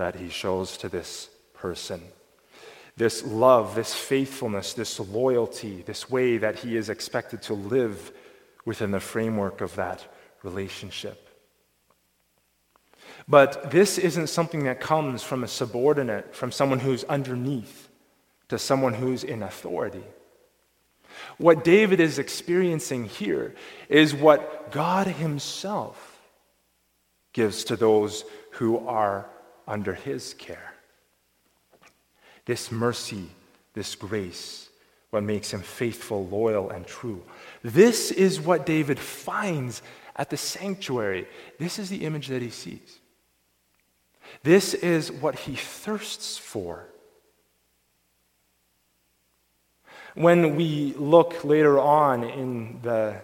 that 0.00 0.16
he 0.16 0.30
shows 0.30 0.78
to 0.78 0.88
this 0.88 1.28
person. 1.52 2.00
This 2.96 3.22
love, 3.22 3.74
this 3.74 3.94
faithfulness, 3.94 4.72
this 4.72 4.98
loyalty, 4.98 5.82
this 5.82 6.08
way 6.08 6.38
that 6.38 6.60
he 6.60 6.74
is 6.74 6.88
expected 6.88 7.42
to 7.42 7.54
live 7.54 8.10
within 8.64 8.92
the 8.92 9.00
framework 9.00 9.60
of 9.60 9.76
that 9.76 10.06
relationship. 10.42 11.28
But 13.28 13.70
this 13.70 13.98
isn't 13.98 14.28
something 14.28 14.64
that 14.64 14.80
comes 14.80 15.22
from 15.22 15.44
a 15.44 15.48
subordinate, 15.48 16.34
from 16.34 16.50
someone 16.50 16.80
who's 16.80 17.04
underneath 17.04 17.90
to 18.48 18.58
someone 18.58 18.94
who's 18.94 19.22
in 19.22 19.42
authority. 19.42 20.04
What 21.36 21.62
David 21.62 22.00
is 22.00 22.18
experiencing 22.18 23.04
here 23.04 23.54
is 23.90 24.14
what 24.14 24.72
God 24.72 25.06
Himself 25.08 26.18
gives 27.34 27.64
to 27.64 27.76
those 27.76 28.24
who 28.52 28.78
are 28.88 29.28
under 29.70 29.94
his 29.94 30.34
care. 30.34 30.74
This 32.44 32.72
mercy, 32.72 33.28
this 33.72 33.94
grace, 33.94 34.68
what 35.10 35.22
makes 35.22 35.52
him 35.52 35.60
faithful, 35.60 36.26
loyal, 36.26 36.70
and 36.70 36.86
true. 36.86 37.22
This 37.62 38.10
is 38.10 38.40
what 38.40 38.66
David 38.66 38.98
finds 38.98 39.82
at 40.16 40.28
the 40.30 40.36
sanctuary. 40.36 41.26
This 41.58 41.78
is 41.78 41.88
the 41.88 42.04
image 42.04 42.28
that 42.28 42.42
he 42.42 42.50
sees. 42.50 42.98
This 44.42 44.74
is 44.74 45.10
what 45.10 45.38
he 45.38 45.54
thirsts 45.54 46.36
for. 46.36 46.86
When 50.14 50.56
we 50.56 50.94
look 50.96 51.44
later 51.44 51.78
on 51.78 52.24
in 52.24 52.80
the 52.82 53.20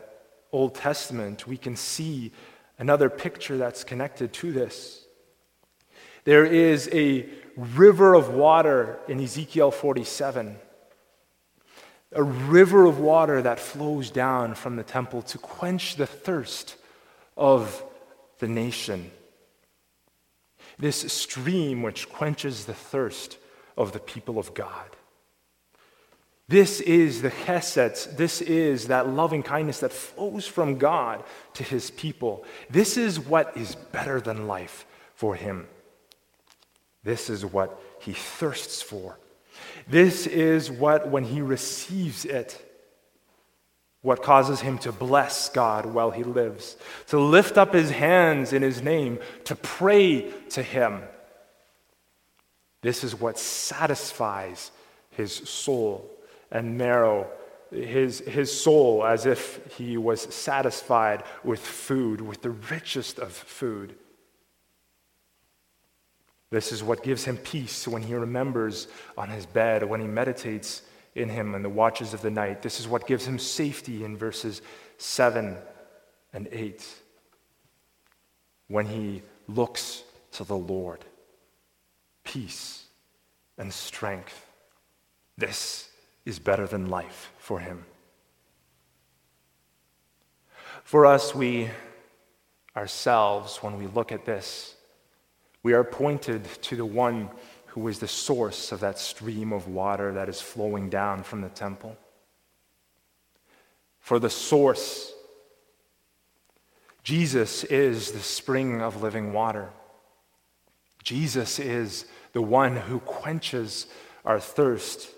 Old 0.52 0.76
Testament, 0.76 1.46
we 1.46 1.56
can 1.56 1.74
see 1.74 2.32
another 2.78 3.10
picture 3.10 3.56
that's 3.56 3.82
connected 3.82 4.32
to 4.34 4.52
this. 4.52 5.05
There 6.26 6.44
is 6.44 6.90
a 6.92 7.24
river 7.56 8.14
of 8.14 8.34
water 8.34 8.98
in 9.06 9.20
Ezekiel 9.20 9.70
47. 9.70 10.56
A 12.12 12.22
river 12.22 12.84
of 12.84 12.98
water 12.98 13.40
that 13.42 13.60
flows 13.60 14.10
down 14.10 14.56
from 14.56 14.74
the 14.74 14.82
temple 14.82 15.22
to 15.22 15.38
quench 15.38 15.94
the 15.94 16.06
thirst 16.06 16.74
of 17.36 17.80
the 18.40 18.48
nation. 18.48 19.12
This 20.78 21.12
stream 21.12 21.84
which 21.84 22.08
quenches 22.08 22.64
the 22.64 22.74
thirst 22.74 23.38
of 23.76 23.92
the 23.92 24.00
people 24.00 24.36
of 24.36 24.52
God. 24.52 24.96
This 26.48 26.80
is 26.80 27.22
the 27.22 27.30
chesed. 27.30 28.16
This 28.16 28.42
is 28.42 28.88
that 28.88 29.08
loving 29.08 29.44
kindness 29.44 29.78
that 29.78 29.92
flows 29.92 30.44
from 30.44 30.76
God 30.76 31.22
to 31.54 31.62
his 31.62 31.92
people. 31.92 32.44
This 32.68 32.96
is 32.96 33.20
what 33.20 33.56
is 33.56 33.76
better 33.76 34.20
than 34.20 34.48
life 34.48 34.86
for 35.14 35.36
him. 35.36 35.68
This 37.06 37.30
is 37.30 37.46
what 37.46 37.80
he 38.00 38.12
thirsts 38.12 38.82
for. 38.82 39.16
This 39.86 40.26
is 40.26 40.72
what, 40.72 41.08
when 41.08 41.22
he 41.22 41.40
receives 41.40 42.24
it, 42.24 42.60
what 44.02 44.24
causes 44.24 44.60
him 44.60 44.76
to 44.78 44.90
bless 44.90 45.48
God 45.48 45.86
while 45.86 46.10
he 46.10 46.24
lives, 46.24 46.76
to 47.06 47.20
lift 47.20 47.56
up 47.56 47.74
his 47.74 47.92
hands 47.92 48.52
in 48.52 48.60
his 48.60 48.82
name, 48.82 49.20
to 49.44 49.54
pray 49.54 50.32
to 50.50 50.64
him. 50.64 51.00
This 52.82 53.04
is 53.04 53.14
what 53.14 53.38
satisfies 53.38 54.72
his 55.10 55.32
soul 55.32 56.10
and 56.50 56.76
marrow, 56.76 57.30
his, 57.70 58.18
his 58.18 58.50
soul, 58.60 59.06
as 59.06 59.26
if 59.26 59.60
he 59.78 59.96
was 59.96 60.22
satisfied 60.34 61.22
with 61.44 61.60
food, 61.60 62.20
with 62.20 62.42
the 62.42 62.50
richest 62.50 63.20
of 63.20 63.30
food. 63.30 63.94
This 66.50 66.70
is 66.72 66.82
what 66.82 67.02
gives 67.02 67.24
him 67.24 67.36
peace 67.36 67.88
when 67.88 68.02
he 68.02 68.14
remembers 68.14 68.88
on 69.18 69.30
his 69.30 69.46
bed, 69.46 69.82
when 69.82 70.00
he 70.00 70.06
meditates 70.06 70.82
in 71.14 71.28
him 71.28 71.54
in 71.54 71.62
the 71.62 71.68
watches 71.68 72.14
of 72.14 72.22
the 72.22 72.30
night. 72.30 72.62
This 72.62 72.78
is 72.78 72.86
what 72.86 73.06
gives 73.06 73.26
him 73.26 73.38
safety 73.38 74.04
in 74.04 74.16
verses 74.16 74.62
7 74.98 75.56
and 76.32 76.48
8. 76.52 76.86
When 78.68 78.86
he 78.86 79.22
looks 79.48 80.04
to 80.32 80.44
the 80.44 80.56
Lord, 80.56 81.04
peace 82.22 82.84
and 83.58 83.72
strength. 83.72 84.46
This 85.38 85.88
is 86.24 86.38
better 86.38 86.66
than 86.66 86.90
life 86.90 87.32
for 87.38 87.60
him. 87.60 87.84
For 90.84 91.06
us, 91.06 91.34
we 91.34 91.70
ourselves, 92.76 93.62
when 93.62 93.78
we 93.78 93.86
look 93.88 94.12
at 94.12 94.24
this, 94.24 94.75
we 95.66 95.72
are 95.72 95.82
pointed 95.82 96.44
to 96.62 96.76
the 96.76 96.86
one 96.86 97.28
who 97.66 97.88
is 97.88 97.98
the 97.98 98.06
source 98.06 98.70
of 98.70 98.78
that 98.78 99.00
stream 99.00 99.52
of 99.52 99.66
water 99.66 100.12
that 100.12 100.28
is 100.28 100.40
flowing 100.40 100.88
down 100.88 101.24
from 101.24 101.40
the 101.40 101.48
temple. 101.48 101.96
For 103.98 104.20
the 104.20 104.30
source, 104.30 105.12
Jesus 107.02 107.64
is 107.64 108.12
the 108.12 108.20
spring 108.20 108.80
of 108.80 109.02
living 109.02 109.32
water. 109.32 109.70
Jesus 111.02 111.58
is 111.58 112.06
the 112.32 112.42
one 112.42 112.76
who 112.76 113.00
quenches 113.00 113.88
our 114.24 114.38
thirst. 114.38 115.08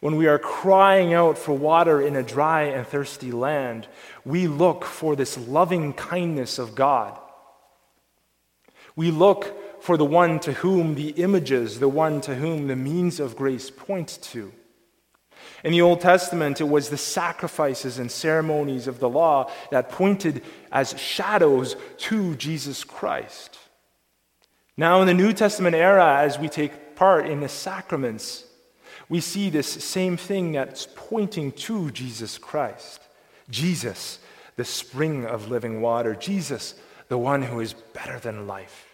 When 0.00 0.16
we 0.16 0.26
are 0.26 0.38
crying 0.38 1.14
out 1.14 1.38
for 1.38 1.56
water 1.56 2.02
in 2.02 2.14
a 2.14 2.22
dry 2.22 2.64
and 2.64 2.86
thirsty 2.86 3.32
land, 3.32 3.88
we 4.22 4.48
look 4.48 4.84
for 4.84 5.16
this 5.16 5.38
loving 5.38 5.94
kindness 5.94 6.58
of 6.58 6.74
God 6.74 7.18
we 9.00 9.10
look 9.10 9.82
for 9.82 9.96
the 9.96 10.04
one 10.04 10.38
to 10.38 10.52
whom 10.52 10.94
the 10.94 11.08
images, 11.12 11.78
the 11.80 11.88
one 11.88 12.20
to 12.20 12.34
whom 12.34 12.66
the 12.66 12.76
means 12.76 13.18
of 13.18 13.34
grace 13.34 13.70
point 13.70 14.18
to. 14.20 14.52
In 15.64 15.72
the 15.72 15.80
Old 15.80 16.02
Testament, 16.02 16.60
it 16.60 16.68
was 16.68 16.90
the 16.90 16.98
sacrifices 16.98 17.98
and 17.98 18.10
ceremonies 18.10 18.86
of 18.86 18.98
the 18.98 19.08
law 19.08 19.50
that 19.70 19.88
pointed 19.88 20.42
as 20.70 21.00
shadows 21.00 21.76
to 21.96 22.36
Jesus 22.36 22.84
Christ. 22.84 23.58
Now, 24.76 25.00
in 25.00 25.06
the 25.06 25.14
New 25.14 25.32
Testament 25.32 25.74
era, 25.74 26.18
as 26.18 26.38
we 26.38 26.50
take 26.50 26.94
part 26.94 27.26
in 27.26 27.40
the 27.40 27.48
sacraments, 27.48 28.44
we 29.08 29.22
see 29.22 29.48
this 29.48 29.82
same 29.82 30.18
thing 30.18 30.52
that's 30.52 30.86
pointing 30.94 31.52
to 31.52 31.90
Jesus 31.90 32.36
Christ. 32.36 33.00
Jesus, 33.48 34.18
the 34.56 34.64
spring 34.66 35.24
of 35.24 35.48
living 35.48 35.80
water. 35.80 36.14
Jesus, 36.14 36.74
the 37.08 37.16
one 37.16 37.40
who 37.40 37.60
is 37.60 37.72
better 37.72 38.18
than 38.18 38.46
life. 38.46 38.88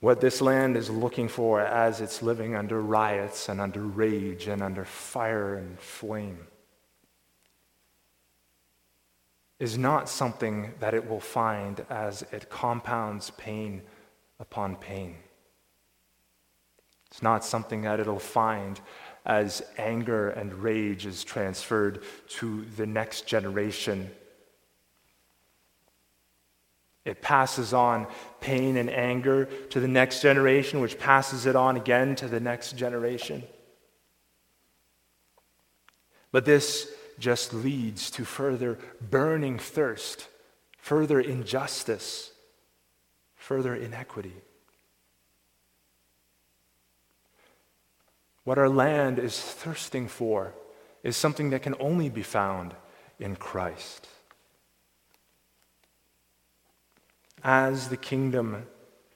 What 0.00 0.20
this 0.20 0.40
land 0.40 0.76
is 0.76 0.90
looking 0.90 1.28
for 1.28 1.60
as 1.60 2.00
it's 2.00 2.22
living 2.22 2.54
under 2.54 2.80
riots 2.80 3.48
and 3.48 3.60
under 3.60 3.80
rage 3.80 4.46
and 4.46 4.62
under 4.62 4.84
fire 4.84 5.56
and 5.56 5.78
flame 5.78 6.46
is 9.58 9.76
not 9.76 10.08
something 10.08 10.72
that 10.78 10.94
it 10.94 11.08
will 11.08 11.20
find 11.20 11.84
as 11.90 12.22
it 12.30 12.48
compounds 12.48 13.30
pain 13.30 13.82
upon 14.38 14.76
pain. 14.76 15.16
It's 17.10 17.22
not 17.22 17.44
something 17.44 17.82
that 17.82 17.98
it'll 17.98 18.20
find 18.20 18.80
as 19.26 19.62
anger 19.76 20.30
and 20.30 20.52
rage 20.54 21.06
is 21.06 21.24
transferred 21.24 22.02
to 22.28 22.64
the 22.76 22.86
next 22.86 23.26
generation. 23.26 24.10
It 27.04 27.22
passes 27.22 27.72
on 27.72 28.06
pain 28.40 28.76
and 28.76 28.90
anger 28.90 29.46
to 29.70 29.80
the 29.80 29.88
next 29.88 30.20
generation, 30.20 30.80
which 30.80 30.98
passes 30.98 31.46
it 31.46 31.56
on 31.56 31.76
again 31.76 32.16
to 32.16 32.28
the 32.28 32.40
next 32.40 32.76
generation. 32.76 33.42
But 36.32 36.44
this 36.44 36.90
just 37.18 37.54
leads 37.54 38.10
to 38.12 38.24
further 38.24 38.78
burning 39.00 39.58
thirst, 39.58 40.28
further 40.76 41.20
injustice, 41.20 42.32
further 43.34 43.74
inequity. 43.74 44.34
What 48.44 48.58
our 48.58 48.68
land 48.68 49.18
is 49.18 49.38
thirsting 49.38 50.08
for 50.08 50.54
is 51.02 51.16
something 51.16 51.50
that 51.50 51.62
can 51.62 51.74
only 51.80 52.08
be 52.08 52.22
found 52.22 52.74
in 53.18 53.36
Christ. 53.36 54.06
As 57.42 57.88
the 57.88 57.96
kingdom 57.96 58.66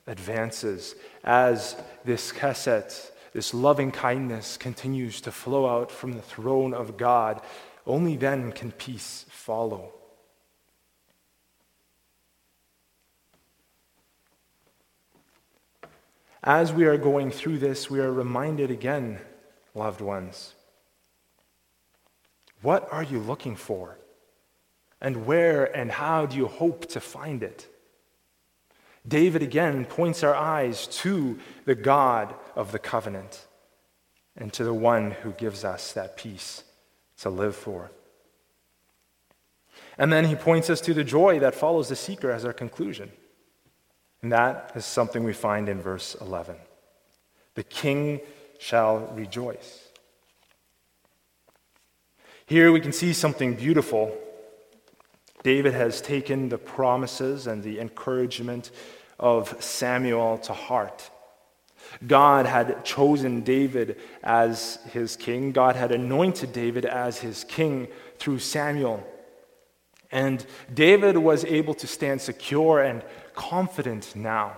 advances, 0.06 0.94
as 1.24 1.76
this 2.04 2.32
chesed, 2.32 3.10
this 3.32 3.54
loving 3.54 3.90
kindness 3.90 4.56
continues 4.56 5.20
to 5.22 5.32
flow 5.32 5.66
out 5.66 5.90
from 5.90 6.12
the 6.12 6.22
throne 6.22 6.74
of 6.74 6.96
God, 6.96 7.40
only 7.86 8.16
then 8.16 8.52
can 8.52 8.72
peace 8.72 9.24
follow. 9.28 9.92
As 16.44 16.72
we 16.72 16.84
are 16.86 16.98
going 16.98 17.30
through 17.30 17.58
this, 17.58 17.88
we 17.88 18.00
are 18.00 18.12
reminded 18.12 18.70
again, 18.70 19.20
loved 19.74 20.00
ones, 20.00 20.54
what 22.62 22.88
are 22.92 23.02
you 23.02 23.18
looking 23.18 23.56
for? 23.56 23.98
And 25.00 25.26
where 25.26 25.64
and 25.76 25.90
how 25.90 26.26
do 26.26 26.36
you 26.36 26.46
hope 26.46 26.86
to 26.90 27.00
find 27.00 27.42
it? 27.42 27.68
David 29.06 29.42
again 29.42 29.84
points 29.84 30.22
our 30.22 30.34
eyes 30.34 30.86
to 30.88 31.38
the 31.64 31.74
God 31.74 32.34
of 32.54 32.72
the 32.72 32.78
covenant 32.78 33.46
and 34.36 34.52
to 34.52 34.64
the 34.64 34.74
one 34.74 35.10
who 35.10 35.32
gives 35.32 35.64
us 35.64 35.92
that 35.92 36.16
peace 36.16 36.64
to 37.18 37.30
live 37.30 37.56
for. 37.56 37.90
And 39.98 40.12
then 40.12 40.26
he 40.26 40.34
points 40.34 40.70
us 40.70 40.80
to 40.82 40.94
the 40.94 41.04
joy 41.04 41.38
that 41.40 41.54
follows 41.54 41.88
the 41.88 41.96
seeker 41.96 42.30
as 42.30 42.44
our 42.44 42.52
conclusion. 42.52 43.10
And 44.22 44.32
that 44.32 44.72
is 44.74 44.84
something 44.84 45.24
we 45.24 45.32
find 45.32 45.68
in 45.68 45.80
verse 45.80 46.16
11. 46.20 46.56
The 47.54 47.64
king 47.64 48.20
shall 48.58 49.12
rejoice. 49.14 49.88
Here 52.46 52.70
we 52.70 52.80
can 52.80 52.92
see 52.92 53.12
something 53.12 53.54
beautiful. 53.54 54.16
David 55.42 55.74
has 55.74 56.00
taken 56.00 56.48
the 56.48 56.58
promises 56.58 57.46
and 57.46 57.62
the 57.62 57.80
encouragement 57.80 58.70
of 59.18 59.56
Samuel 59.62 60.38
to 60.38 60.52
heart. 60.52 61.10
God 62.06 62.46
had 62.46 62.84
chosen 62.84 63.42
David 63.42 64.00
as 64.22 64.78
his 64.92 65.16
king. 65.16 65.52
God 65.52 65.76
had 65.76 65.92
anointed 65.92 66.52
David 66.52 66.84
as 66.86 67.18
his 67.18 67.44
king 67.44 67.88
through 68.18 68.38
Samuel. 68.38 69.06
And 70.10 70.44
David 70.72 71.16
was 71.16 71.44
able 71.44 71.74
to 71.74 71.86
stand 71.86 72.20
secure 72.20 72.82
and 72.82 73.02
confident 73.34 74.14
now. 74.14 74.56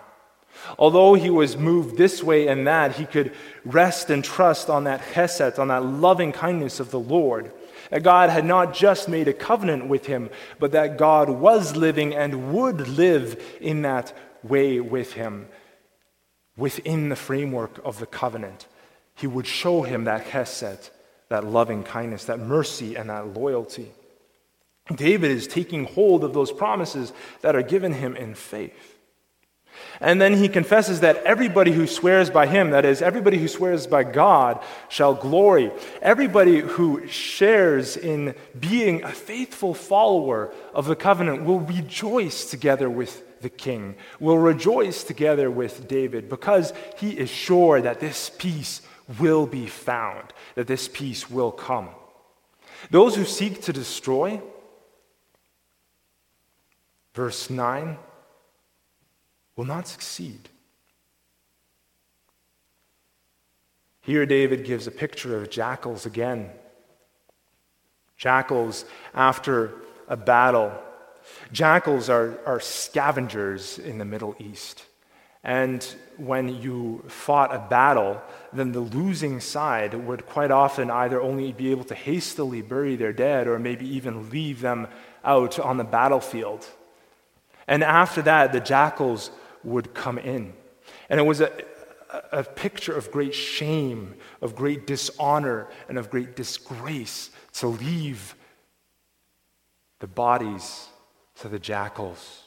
Although 0.79 1.14
he 1.14 1.31
was 1.31 1.57
moved 1.57 1.97
this 1.97 2.23
way 2.23 2.47
and 2.49 2.66
that, 2.66 2.97
he 2.97 3.07
could 3.07 3.33
rest 3.64 4.11
and 4.11 4.23
trust 4.23 4.70
on 4.70 4.85
that 4.85 5.01
chesed, 5.12 5.59
on 5.59 5.68
that 5.68 5.85
loving 5.85 6.33
kindness 6.33 6.81
of 6.81 6.90
the 6.90 7.01
Lord. 7.01 7.53
That 7.90 8.03
God 8.03 8.31
had 8.31 8.44
not 8.44 8.75
just 8.75 9.09
made 9.09 9.29
a 9.29 9.33
covenant 9.33 9.88
with 9.88 10.07
him, 10.07 10.31
but 10.59 10.73
that 10.73 10.99
God 10.99 11.29
was 11.29 11.77
living 11.77 12.14
and 12.14 12.53
would 12.53 12.88
live 12.88 13.42
in 13.61 13.83
that 13.83 14.12
way 14.42 14.81
with 14.81 15.14
him 15.14 15.49
within 16.57 17.09
the 17.09 17.16
framework 17.16 17.81
of 17.85 17.99
the 17.99 18.07
covenant. 18.07 18.66
He 19.14 19.27
would 19.27 19.47
show 19.47 19.83
him 19.83 20.05
that 20.05 20.27
chesed, 20.27 20.90
that 21.29 21.44
loving 21.44 21.83
kindness, 21.83 22.25
that 22.27 22.38
mercy, 22.38 22.94
and 22.94 23.11
that 23.11 23.35
loyalty. 23.35 23.92
David 24.94 25.31
is 25.31 25.47
taking 25.47 25.87
hold 25.87 26.25
of 26.25 26.35
those 26.35 26.53
promises 26.53 27.12
that 27.40 27.57
are 27.57 27.62
given 27.62 27.94
him 27.94 28.16
in 28.16 28.35
faith. 28.35 28.93
And 30.00 30.20
then 30.20 30.34
he 30.34 30.48
confesses 30.48 31.00
that 31.00 31.22
everybody 31.24 31.72
who 31.72 31.87
swears 31.87 32.30
by 32.30 32.46
him, 32.46 32.70
that 32.70 32.84
is, 32.84 33.00
everybody 33.00 33.38
who 33.38 33.48
swears 33.48 33.87
by 33.87 34.04
God, 34.04 34.62
shall 34.88 35.14
glory. 35.14 35.70
Everybody 36.02 36.60
who 36.60 37.06
shares 37.06 37.96
in 37.96 38.34
being 38.58 39.04
a 39.04 39.12
faithful 39.12 39.74
follower 39.74 40.52
of 40.74 40.87
the 40.87 40.96
covenant 40.96 41.44
will 41.44 41.60
rejoice 41.60 42.44
together 42.50 42.90
with 42.90 43.40
the 43.40 43.50
king, 43.50 43.94
will 44.18 44.38
rejoice 44.38 45.04
together 45.04 45.50
with 45.50 45.87
David 45.87 46.28
because 46.28 46.72
he 46.96 47.10
is 47.10 47.30
sure 47.30 47.80
that 47.80 48.00
this 48.00 48.30
peace 48.38 48.80
will 49.20 49.46
be 49.46 49.66
found, 49.66 50.32
that 50.54 50.66
this 50.66 50.88
peace 50.88 51.30
will 51.30 51.52
come. 51.52 51.90
Those 52.90 53.16
who 53.16 53.24
seek 53.24 53.62
to 53.62 53.72
destroy, 53.72 54.40
verse 57.14 57.50
9, 57.50 57.98
will 59.57 59.64
not 59.64 59.88
succeed. 59.88 60.49
Here, 64.03 64.27
David 64.27 64.64
gives 64.64 64.87
a 64.87 64.90
picture 64.90 65.37
of 65.40 65.51
jackals 65.51 66.07
again. 66.07 66.51
Jackals, 68.17 68.85
after 69.14 69.73
a 70.09 70.17
battle, 70.17 70.73
Jackals 71.53 72.09
are, 72.09 72.38
are 72.47 72.61
scavengers 72.61 73.79
in 73.79 73.99
the 73.99 74.05
Middle 74.05 74.35
East. 74.38 74.85
And 75.43 75.83
when 76.17 76.61
you 76.61 77.05
fought 77.07 77.55
a 77.55 77.59
battle, 77.59 78.21
then 78.53 78.73
the 78.73 78.81
losing 78.81 79.40
side 79.40 79.95
would 79.95 80.27
quite 80.27 80.51
often 80.51 80.90
either 80.90 81.21
only 81.21 81.53
be 81.53 81.71
able 81.71 81.85
to 81.85 81.95
hastily 81.95 82.62
bury 82.62 82.97
their 82.97 83.12
dead 83.12 83.47
or 83.47 83.59
maybe 83.59 83.87
even 83.87 84.31
leave 84.31 84.62
them 84.62 84.88
out 85.23 85.59
on 85.59 85.77
the 85.77 85.85
battlefield. 85.85 86.67
And 87.67 87.85
after 87.85 88.23
that, 88.23 88.53
the 88.53 88.61
jackals 88.61 89.31
would 89.64 89.94
come 89.94 90.18
in. 90.18 90.53
And 91.09 91.18
it 91.18 91.24
was 91.24 91.40
a, 91.40 91.50
a 92.33 92.44
picture 92.44 92.94
of 92.94 93.11
great 93.11 93.35
shame, 93.35 94.14
of 94.40 94.55
great 94.55 94.87
dishonor, 94.87 95.68
and 95.88 95.98
of 95.98 96.11
great 96.11 96.37
disgrace 96.37 97.31
to 97.55 97.68
leave 97.68 98.35
the 100.00 100.07
bodies 100.07 100.88
to 101.37 101.48
the 101.48 101.59
jackals. 101.59 102.44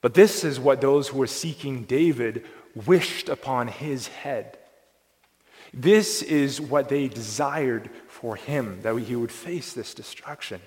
But 0.00 0.14
this 0.14 0.44
is 0.44 0.60
what 0.60 0.80
those 0.80 1.08
who 1.08 1.18
were 1.18 1.26
seeking 1.26 1.84
David 1.84 2.46
wished 2.86 3.28
upon 3.28 3.68
his 3.68 4.08
head. 4.08 4.58
This 5.72 6.22
is 6.22 6.60
what 6.60 6.88
they 6.88 7.08
desired 7.08 7.90
for 8.08 8.36
him, 8.36 8.80
that 8.82 8.94
he 8.96 9.16
would 9.16 9.32
face 9.32 9.72
this 9.72 9.94
destruction. 9.94 10.60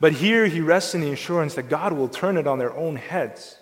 But 0.00 0.12
here 0.12 0.46
he 0.46 0.60
rests 0.60 0.94
in 0.94 1.00
the 1.00 1.12
assurance 1.12 1.54
that 1.54 1.68
God 1.68 1.92
will 1.92 2.08
turn 2.08 2.36
it 2.36 2.46
on 2.46 2.58
their 2.58 2.74
own 2.74 2.96
heads. 2.96 3.58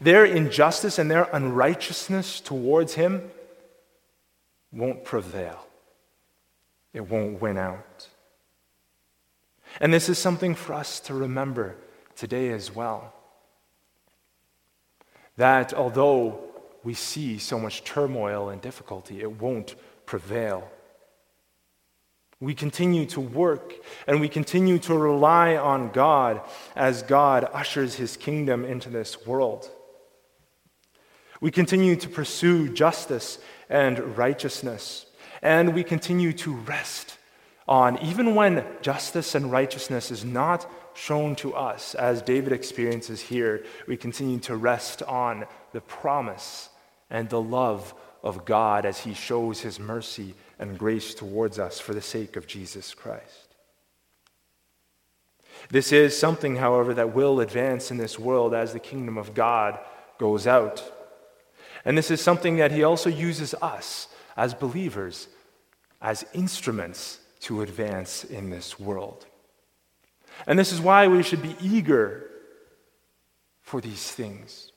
Their 0.00 0.24
injustice 0.24 0.98
and 0.98 1.10
their 1.10 1.28
unrighteousness 1.32 2.40
towards 2.40 2.94
him 2.94 3.30
won't 4.72 5.04
prevail, 5.04 5.66
it 6.92 7.08
won't 7.08 7.40
win 7.40 7.58
out. 7.58 8.08
And 9.80 9.92
this 9.92 10.08
is 10.08 10.18
something 10.18 10.54
for 10.54 10.74
us 10.74 11.00
to 11.00 11.14
remember 11.14 11.76
today 12.16 12.50
as 12.50 12.74
well. 12.74 13.12
That 15.36 15.72
although 15.72 16.40
we 16.84 16.94
see 16.94 17.38
so 17.38 17.58
much 17.58 17.84
turmoil 17.84 18.50
and 18.50 18.60
difficulty, 18.60 19.20
it 19.20 19.40
won't 19.40 19.74
prevail. 20.04 20.70
We 22.42 22.54
continue 22.54 23.06
to 23.06 23.20
work 23.20 23.72
and 24.08 24.20
we 24.20 24.28
continue 24.28 24.80
to 24.80 24.98
rely 24.98 25.56
on 25.56 25.92
God 25.92 26.40
as 26.74 27.04
God 27.04 27.48
ushers 27.52 27.94
his 27.94 28.16
kingdom 28.16 28.64
into 28.64 28.90
this 28.90 29.24
world. 29.24 29.70
We 31.40 31.52
continue 31.52 31.94
to 31.94 32.08
pursue 32.08 32.68
justice 32.68 33.38
and 33.70 34.18
righteousness, 34.18 35.06
and 35.40 35.72
we 35.72 35.84
continue 35.84 36.32
to 36.32 36.52
rest 36.52 37.16
on, 37.68 37.96
even 38.02 38.34
when 38.34 38.64
justice 38.80 39.36
and 39.36 39.52
righteousness 39.52 40.10
is 40.10 40.24
not 40.24 40.68
shown 40.94 41.36
to 41.36 41.54
us, 41.54 41.94
as 41.94 42.22
David 42.22 42.52
experiences 42.52 43.20
here, 43.20 43.64
we 43.86 43.96
continue 43.96 44.40
to 44.40 44.56
rest 44.56 45.00
on 45.04 45.46
the 45.70 45.80
promise 45.80 46.70
and 47.08 47.28
the 47.28 47.40
love 47.40 47.94
of 48.20 48.44
God 48.44 48.84
as 48.84 48.98
he 48.98 49.14
shows 49.14 49.60
his 49.60 49.78
mercy 49.78 50.34
and 50.62 50.78
grace 50.78 51.12
towards 51.12 51.58
us 51.58 51.80
for 51.80 51.92
the 51.92 52.00
sake 52.00 52.36
of 52.36 52.46
Jesus 52.46 52.94
Christ. 52.94 53.56
This 55.70 55.90
is 55.90 56.16
something, 56.16 56.54
however, 56.54 56.94
that 56.94 57.12
will 57.12 57.40
advance 57.40 57.90
in 57.90 57.96
this 57.96 58.16
world 58.16 58.54
as 58.54 58.72
the 58.72 58.78
kingdom 58.78 59.18
of 59.18 59.34
God 59.34 59.76
goes 60.18 60.46
out. 60.46 60.80
And 61.84 61.98
this 61.98 62.12
is 62.12 62.20
something 62.20 62.58
that 62.58 62.70
he 62.70 62.84
also 62.84 63.10
uses 63.10 63.54
us 63.60 64.06
as 64.36 64.54
believers, 64.54 65.26
as 66.00 66.24
instruments 66.32 67.18
to 67.40 67.62
advance 67.62 68.22
in 68.22 68.50
this 68.50 68.78
world. 68.78 69.26
And 70.46 70.56
this 70.56 70.70
is 70.70 70.80
why 70.80 71.08
we 71.08 71.24
should 71.24 71.42
be 71.42 71.56
eager 71.60 72.30
for 73.62 73.80
these 73.80 74.12
things. 74.12 74.70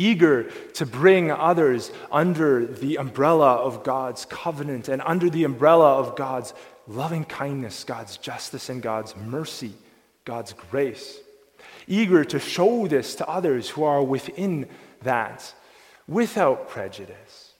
Eager 0.00 0.44
to 0.74 0.86
bring 0.86 1.30
others 1.30 1.92
under 2.10 2.64
the 2.64 2.96
umbrella 2.96 3.56
of 3.56 3.84
God's 3.84 4.24
covenant 4.24 4.88
and 4.88 5.02
under 5.02 5.28
the 5.28 5.44
umbrella 5.44 5.98
of 5.98 6.16
God's 6.16 6.54
loving 6.86 7.26
kindness, 7.26 7.84
God's 7.84 8.16
justice, 8.16 8.70
and 8.70 8.80
God's 8.80 9.14
mercy, 9.14 9.74
God's 10.24 10.54
grace. 10.54 11.18
Eager 11.86 12.24
to 12.24 12.40
show 12.40 12.86
this 12.86 13.14
to 13.16 13.28
others 13.28 13.68
who 13.68 13.84
are 13.84 14.02
within 14.02 14.70
that 15.02 15.52
without 16.08 16.70
prejudice. 16.70 17.52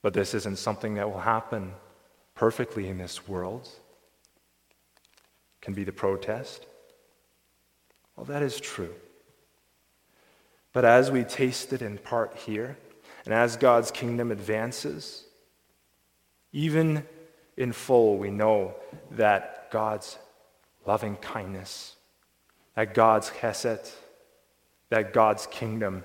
But 0.00 0.14
this 0.14 0.32
isn't 0.32 0.56
something 0.56 0.94
that 0.94 1.10
will 1.10 1.20
happen 1.20 1.74
perfectly 2.34 2.88
in 2.88 2.96
this 2.96 3.28
world. 3.28 3.68
Can 5.60 5.74
be 5.74 5.84
the 5.84 5.92
protest. 5.92 6.64
Well, 8.16 8.26
that 8.26 8.42
is 8.42 8.58
true. 8.60 8.94
But 10.72 10.84
as 10.84 11.10
we 11.10 11.24
taste 11.24 11.72
it 11.72 11.82
in 11.82 11.98
part 11.98 12.36
here, 12.36 12.76
and 13.24 13.34
as 13.34 13.56
God's 13.56 13.90
kingdom 13.90 14.30
advances, 14.30 15.24
even 16.52 17.04
in 17.56 17.72
full, 17.72 18.18
we 18.18 18.30
know 18.30 18.74
that 19.12 19.70
God's 19.70 20.18
loving 20.86 21.16
kindness, 21.16 21.96
that 22.74 22.94
God's 22.94 23.30
chesed, 23.30 23.92
that 24.90 25.12
God's 25.12 25.46
kingdom 25.46 26.04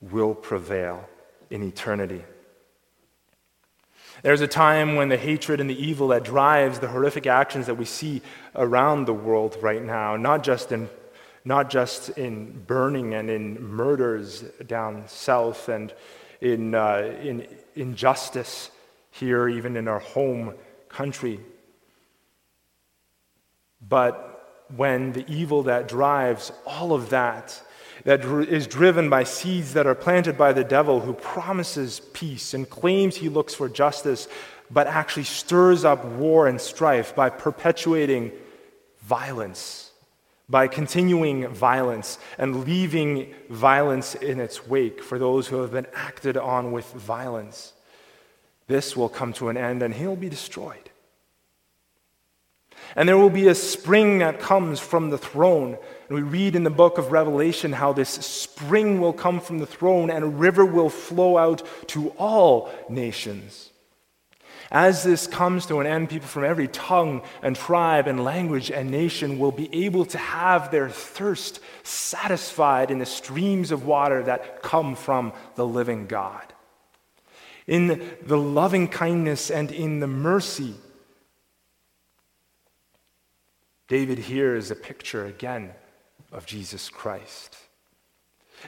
will 0.00 0.34
prevail 0.34 1.08
in 1.50 1.62
eternity. 1.62 2.24
There's 4.22 4.40
a 4.40 4.48
time 4.48 4.96
when 4.96 5.08
the 5.08 5.16
hatred 5.16 5.60
and 5.60 5.68
the 5.68 5.82
evil 5.82 6.08
that 6.08 6.24
drives 6.24 6.78
the 6.78 6.88
horrific 6.88 7.26
actions 7.26 7.66
that 7.66 7.76
we 7.76 7.84
see 7.84 8.22
around 8.54 9.04
the 9.04 9.14
world 9.14 9.56
right 9.60 9.82
now, 9.82 10.16
not 10.16 10.42
just 10.42 10.72
in, 10.72 10.88
not 11.44 11.70
just 11.70 12.10
in 12.10 12.64
burning 12.66 13.14
and 13.14 13.30
in 13.30 13.62
murders 13.62 14.42
down 14.66 15.04
south 15.06 15.68
and 15.68 15.92
in, 16.40 16.74
uh, 16.74 17.14
in 17.22 17.46
injustice 17.74 18.70
here, 19.10 19.48
even 19.48 19.76
in 19.76 19.88
our 19.88 19.98
home 19.98 20.54
country, 20.88 21.40
but 23.86 24.66
when 24.76 25.12
the 25.12 25.24
evil 25.28 25.64
that 25.64 25.88
drives 25.88 26.52
all 26.66 26.92
of 26.92 27.10
that 27.10 27.60
that 28.04 28.24
is 28.24 28.66
driven 28.66 29.10
by 29.10 29.24
seeds 29.24 29.74
that 29.74 29.86
are 29.86 29.94
planted 29.94 30.38
by 30.38 30.52
the 30.52 30.64
devil 30.64 31.00
who 31.00 31.12
promises 31.12 32.00
peace 32.12 32.54
and 32.54 32.68
claims 32.70 33.16
he 33.16 33.28
looks 33.28 33.54
for 33.54 33.68
justice, 33.68 34.28
but 34.70 34.86
actually 34.86 35.24
stirs 35.24 35.84
up 35.84 36.04
war 36.04 36.46
and 36.46 36.60
strife 36.60 37.14
by 37.14 37.28
perpetuating 37.28 38.32
violence, 39.02 39.89
by 40.50 40.66
continuing 40.66 41.46
violence 41.48 42.18
and 42.36 42.66
leaving 42.66 43.32
violence 43.48 44.16
in 44.16 44.40
its 44.40 44.66
wake 44.66 45.02
for 45.02 45.18
those 45.18 45.46
who 45.46 45.62
have 45.62 45.70
been 45.70 45.86
acted 45.94 46.36
on 46.36 46.72
with 46.72 46.92
violence. 46.92 47.72
This 48.66 48.96
will 48.96 49.08
come 49.08 49.32
to 49.34 49.48
an 49.48 49.56
end 49.56 49.82
and 49.82 49.94
he'll 49.94 50.16
be 50.16 50.28
destroyed. 50.28 50.90
And 52.96 53.08
there 53.08 53.16
will 53.16 53.30
be 53.30 53.46
a 53.46 53.54
spring 53.54 54.18
that 54.18 54.40
comes 54.40 54.80
from 54.80 55.10
the 55.10 55.18
throne. 55.18 55.78
And 56.08 56.16
we 56.16 56.22
read 56.22 56.56
in 56.56 56.64
the 56.64 56.70
book 56.70 56.98
of 56.98 57.12
Revelation 57.12 57.72
how 57.72 57.92
this 57.92 58.08
spring 58.08 59.00
will 59.00 59.12
come 59.12 59.40
from 59.40 59.58
the 59.58 59.66
throne 59.66 60.10
and 60.10 60.24
a 60.24 60.28
river 60.28 60.64
will 60.64 60.90
flow 60.90 61.38
out 61.38 61.62
to 61.88 62.08
all 62.10 62.70
nations. 62.88 63.69
As 64.70 65.02
this 65.02 65.26
comes 65.26 65.66
to 65.66 65.80
an 65.80 65.86
end, 65.86 66.10
people 66.10 66.28
from 66.28 66.44
every 66.44 66.68
tongue 66.68 67.22
and 67.42 67.56
tribe 67.56 68.06
and 68.06 68.22
language 68.22 68.70
and 68.70 68.90
nation 68.90 69.38
will 69.38 69.52
be 69.52 69.84
able 69.84 70.04
to 70.06 70.18
have 70.18 70.70
their 70.70 70.88
thirst 70.88 71.60
satisfied 71.82 72.90
in 72.90 72.98
the 72.98 73.06
streams 73.06 73.72
of 73.72 73.84
water 73.84 74.22
that 74.22 74.62
come 74.62 74.94
from 74.94 75.32
the 75.56 75.66
living 75.66 76.06
God. 76.06 76.52
In 77.66 78.08
the 78.22 78.38
loving 78.38 78.86
kindness 78.88 79.50
and 79.50 79.72
in 79.72 80.00
the 80.00 80.06
mercy 80.06 80.74
David 83.90 84.18
here 84.18 84.54
is 84.54 84.70
a 84.70 84.76
picture 84.76 85.26
again 85.26 85.72
of 86.30 86.46
Jesus 86.46 86.88
Christ. 86.88 87.56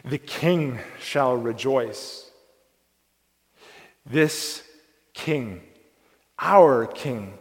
The 0.04 0.18
king 0.18 0.80
shall 0.98 1.36
rejoice. 1.36 2.28
This 4.04 4.64
king, 5.14 5.62
our 6.42 6.86
king, 6.86 7.38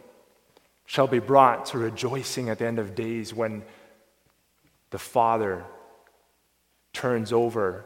shall 0.85 1.07
be 1.07 1.19
brought 1.19 1.65
to 1.65 1.77
rejoicing 1.77 2.49
at 2.49 2.59
the 2.59 2.65
end 2.65 2.79
of 2.79 2.95
days 2.95 3.33
when 3.33 3.63
the 4.91 4.99
Father 4.99 5.65
turns 6.93 7.33
over 7.33 7.83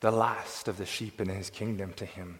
the 0.00 0.10
last 0.10 0.68
of 0.68 0.76
the 0.76 0.86
sheep 0.86 1.20
in 1.20 1.28
his 1.28 1.48
kingdom 1.48 1.92
to 1.94 2.04
him 2.04 2.38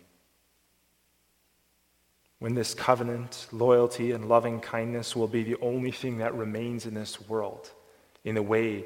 when 2.40 2.54
this 2.54 2.74
covenant, 2.74 3.46
loyalty, 3.52 4.12
and 4.12 4.28
loving 4.28 4.60
kindness 4.60 5.14
will 5.14 5.28
be 5.28 5.42
the 5.42 5.56
only 5.60 5.90
thing 5.90 6.18
that 6.18 6.34
remains 6.34 6.86
in 6.86 6.94
this 6.94 7.20
world 7.28 7.70
in 8.24 8.34
the 8.34 8.42
way 8.42 8.84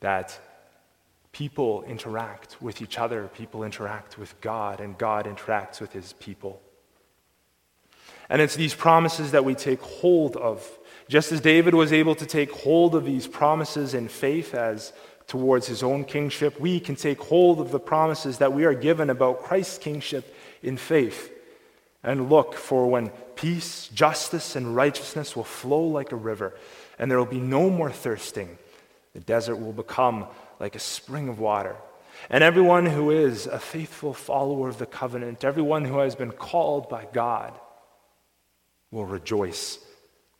that 0.00 0.38
people 1.32 1.82
interact 1.82 2.62
with 2.62 2.80
each 2.80 2.96
other, 2.96 3.28
people 3.34 3.64
interact 3.64 4.18
with 4.18 4.40
God, 4.40 4.80
and 4.80 4.96
God 4.96 5.26
interacts 5.26 5.80
with 5.80 5.92
his 5.92 6.12
people. 6.14 6.62
And 8.28 8.42
it's 8.42 8.56
these 8.56 8.74
promises 8.74 9.32
that 9.32 9.44
we 9.44 9.54
take 9.54 9.80
hold 9.80 10.36
of. 10.36 10.66
Just 11.08 11.30
as 11.30 11.40
David 11.40 11.74
was 11.74 11.92
able 11.92 12.14
to 12.16 12.26
take 12.26 12.50
hold 12.50 12.94
of 12.94 13.04
these 13.04 13.26
promises 13.26 13.94
in 13.94 14.08
faith 14.08 14.54
as 14.54 14.92
towards 15.26 15.66
his 15.66 15.82
own 15.82 16.04
kingship, 16.04 16.58
we 16.58 16.80
can 16.80 16.96
take 16.96 17.20
hold 17.20 17.60
of 17.60 17.70
the 17.70 17.78
promises 17.78 18.38
that 18.38 18.52
we 18.52 18.64
are 18.64 18.74
given 18.74 19.10
about 19.10 19.42
Christ's 19.42 19.78
kingship 19.78 20.34
in 20.62 20.76
faith 20.76 21.32
and 22.02 22.30
look 22.30 22.54
for 22.54 22.88
when 22.88 23.10
peace, 23.34 23.88
justice, 23.88 24.56
and 24.56 24.74
righteousness 24.74 25.34
will 25.36 25.44
flow 25.44 25.82
like 25.82 26.12
a 26.12 26.16
river, 26.16 26.54
and 26.98 27.10
there 27.10 27.18
will 27.18 27.26
be 27.26 27.40
no 27.40 27.68
more 27.68 27.90
thirsting. 27.90 28.58
The 29.12 29.20
desert 29.20 29.56
will 29.56 29.72
become 29.72 30.26
like 30.60 30.74
a 30.74 30.80
spring 30.80 31.28
of 31.28 31.38
water. 31.38 31.76
And 32.30 32.42
everyone 32.42 32.86
who 32.86 33.10
is 33.10 33.46
a 33.46 33.58
faithful 33.58 34.14
follower 34.14 34.68
of 34.68 34.78
the 34.78 34.86
covenant, 34.86 35.44
everyone 35.44 35.84
who 35.84 35.98
has 35.98 36.14
been 36.14 36.32
called 36.32 36.88
by 36.88 37.06
God, 37.12 37.52
will 38.90 39.06
rejoice 39.06 39.78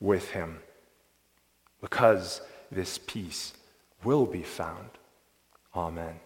with 0.01 0.31
him 0.31 0.59
because 1.81 2.41
this 2.71 2.99
peace 2.99 3.53
will 4.05 4.27
be 4.27 4.43
found. 4.43 4.91
Amen. 5.75 6.21